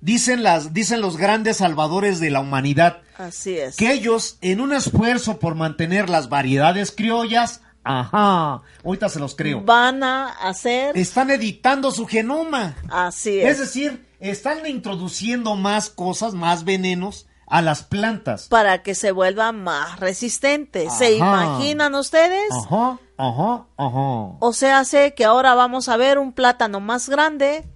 [0.00, 3.76] Dicen las dicen los grandes salvadores de la humanidad Así es.
[3.76, 9.62] que ellos en un esfuerzo por mantener las variedades criollas, ajá, ahorita se los creo.
[9.62, 12.76] Van a hacer, Están editando su genoma.
[12.90, 18.46] así Es es, decir, están introduciendo más cosas, más venenos a las plantas.
[18.48, 20.88] para que se vuelva más resistente.
[20.90, 21.44] ¿Se Ajá.
[21.56, 22.48] imaginan ustedes?
[22.52, 24.36] Ajá, ajá, ajá.
[24.40, 27.66] O sea, sé que ahora vamos a ver un plátano más grande,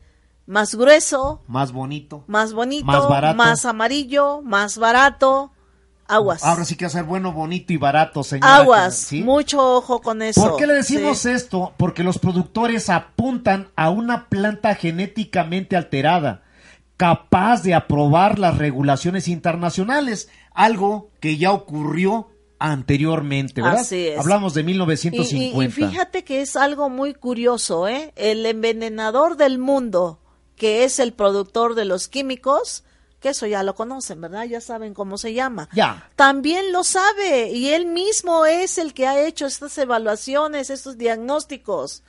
[0.47, 2.23] más grueso, Más bonito.
[2.29, 3.37] más bonito, Más barato.
[3.37, 5.51] más amarillo, más barato.
[6.07, 6.43] Aguas.
[6.45, 8.57] Ahora sí que hacer bueno, bonito y barato, señora.
[8.57, 8.97] Aguas.
[8.97, 9.23] ¿sí?
[9.23, 10.41] Mucho ojo con eso.
[10.43, 11.31] ¿Por qué le decimos Sí.
[11.31, 11.73] esto?
[11.77, 16.43] Porque los productores apuntan a una planta genéticamente alterada,
[16.97, 22.29] capaz de aprobar las regulaciones internacionales, algo que ya ocurrió
[22.59, 23.81] anteriormente, ¿verdad?
[23.81, 24.19] Así es.
[24.19, 25.65] Hablamos de Y, y- 1950.
[25.65, 28.13] y fíjate que es algo muy curioso, ¿eh?
[28.17, 30.21] El envenenador del mundo,
[30.57, 32.85] que es el productor de los químicos,
[33.25, 34.45] que eso ya lo conocen, ¿verdad?
[34.45, 35.70] Ya saben cómo se llama.
[35.72, 36.11] Ya.
[36.14, 42.03] También lo sabe y él mismo es el que ha hecho estas evaluaciones, estos diagnósticos.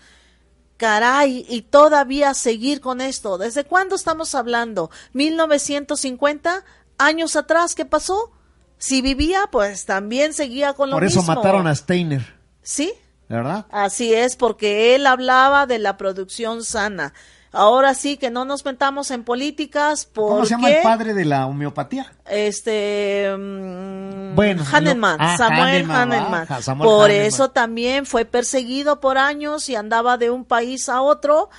[0.76, 3.38] Caray, y todavía seguir con esto.
[3.38, 4.92] ¿Desde cuándo estamos hablando?
[5.14, 6.66] ¿1950?
[6.98, 7.76] ¿Años atrás?
[7.76, 8.34] ¿Qué pasó?
[8.78, 11.34] Si vivía, pues también seguía con lo Por eso mismo.
[11.36, 12.92] mataron a Steiner, ¿Sí?
[13.30, 13.68] ¿verdad?
[13.72, 17.14] Así es, porque él hablaba de la producción sana.
[17.56, 21.26] Ahora sí que no nos metamos en políticas porque ¿Cómo se llama el padre de
[21.26, 22.12] la homeopatía?
[22.30, 26.48] este mm, Bueno, Hahnemann, lo- ah, Samuel Hahnemann, Hahnemann.
[26.50, 27.26] ah, Samuel Por Hahnemann.
[27.28, 31.50] eso también fue perseguido por años y andaba de un país a otro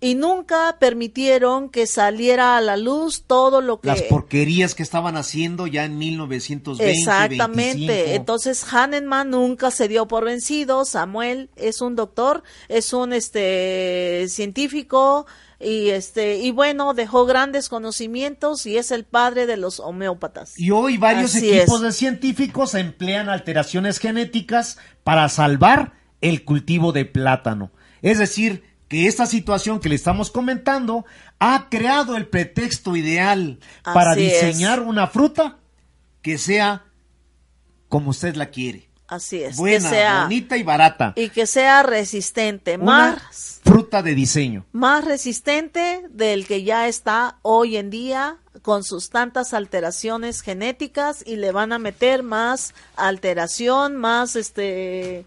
[0.00, 5.16] y nunca permitieron que saliera a la luz todo lo que Las porquerías que estaban
[5.16, 7.86] haciendo ya en 1920, Exactamente.
[7.86, 8.16] 25.
[8.16, 10.84] Entonces Hahnemann nunca se dio por vencido.
[10.84, 15.26] Samuel es un doctor, es un este científico
[15.58, 20.58] y este y bueno dejó grandes conocimientos y es el padre de los homeópatas.
[20.58, 21.82] Y hoy varios Así equipos es.
[21.82, 27.70] de científicos emplean alteraciones genéticas para salvar el cultivo de plátano.
[28.02, 31.04] Es decir, que esta situación que le estamos comentando
[31.38, 34.18] ha creado el pretexto ideal para es.
[34.18, 35.58] diseñar una fruta
[36.22, 36.84] que sea
[37.88, 38.88] como usted la quiere.
[39.06, 39.56] Así es.
[39.56, 41.12] Buena, que sea bonita y barata.
[41.14, 44.64] y que sea resistente, Una más fruta de diseño.
[44.72, 51.36] más resistente del que ya está hoy en día con sus tantas alteraciones genéticas y
[51.36, 55.26] le van a meter más alteración, más este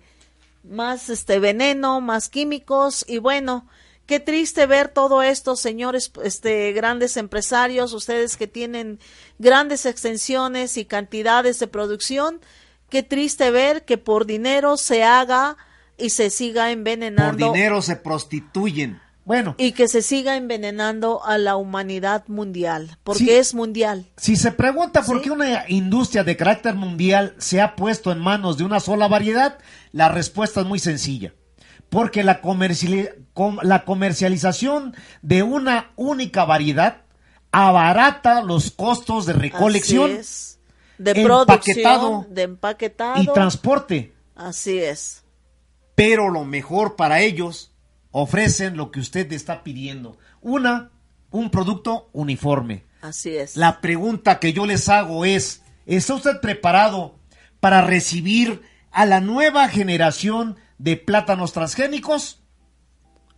[0.70, 3.68] más este veneno, más químicos y bueno,
[4.05, 8.99] qué triste ver todo esto, señores, este grandes empresarios, ustedes que tienen
[9.38, 12.41] grandes extensiones y cantidades de producción,
[12.89, 15.57] qué triste ver que por dinero se haga
[15.97, 19.01] y se siga Por envenenando dinero se prostituyen.
[19.28, 24.05] Bueno, y que se siga envenenando a la humanidad mundial, porque es mundial.
[24.15, 25.23] Si se pregunta por Sí.
[25.25, 29.57] qué una industria de carácter mundial se ha puesto en manos de una sola variedad,
[29.91, 31.34] la respuesta es muy sencilla.
[31.89, 37.01] Porque la, comerciali- com- la comercialización de una única variedad
[37.51, 40.59] abarata los costos de recolección es.
[40.97, 43.21] De producción, de empaquetado.
[43.21, 44.13] y transporte.
[44.36, 45.23] Así es.
[45.95, 47.71] Pero lo mejor para ellos
[48.12, 50.18] ofrecen lo que usted está pidiendo.
[50.41, 50.91] Una,
[51.32, 52.86] un producto uniforme.
[53.01, 53.55] Así es.
[53.55, 57.16] La pregunta que yo les hago es, ¿Está usted preparado
[57.62, 62.43] para recibir a la nueva generación de plátanos transgénicos?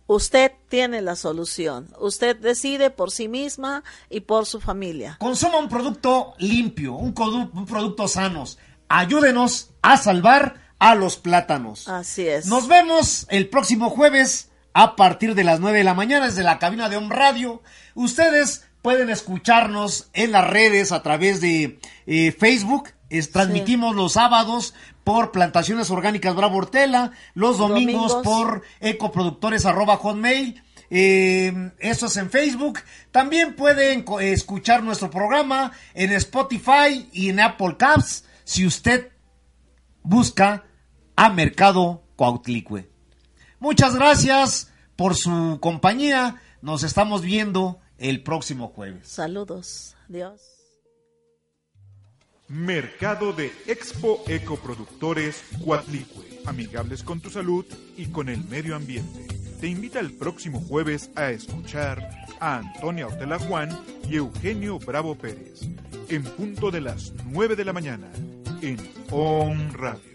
[0.08, 1.94] Usted tiene la solución.
[2.00, 5.16] Usted decide por sí misma y por su familia.
[5.20, 7.14] Consuma un producto limpio, un,
[7.54, 8.58] un producto sanos.
[8.88, 11.86] Ayúdenos a salvar a los plátanos.
[11.86, 12.46] Así es.
[12.46, 16.58] Nos vemos el próximo jueves a partir de las 9 de la mañana desde la
[16.58, 17.62] cabina de Home Radio.
[17.94, 22.90] Ustedes pueden escucharnos en las redes a través de eh, Facebook.
[23.32, 30.62] transmitimos los sábados por Plantaciones Orgánicas Bravo Hortela, los domingos, por ecoproductores arroba hotmail.
[30.90, 32.80] Eh, eso es en Facebook.
[33.10, 39.10] También pueden escuchar nuestro programa en Spotify y en Apple Caps si usted
[40.02, 40.64] busca
[41.16, 42.89] a Mercado Cuautlicue.
[43.60, 46.40] Muchas gracias por su compañía.
[46.62, 49.06] Nos estamos viendo el próximo jueves.
[49.06, 49.96] Saludos.
[50.08, 50.40] Dios.
[52.48, 57.64] Mercado de Expo Ecoproductores Cuatlicue, amigables con tu salud
[57.96, 59.28] y con el medio ambiente.
[59.60, 65.60] Te invita el próximo jueves a escuchar a Antonia Ortela Juan y Eugenio Bravo Pérez,
[66.08, 68.08] en punto de las 9 de la mañana,
[68.62, 68.78] en
[69.10, 70.09] On Radio.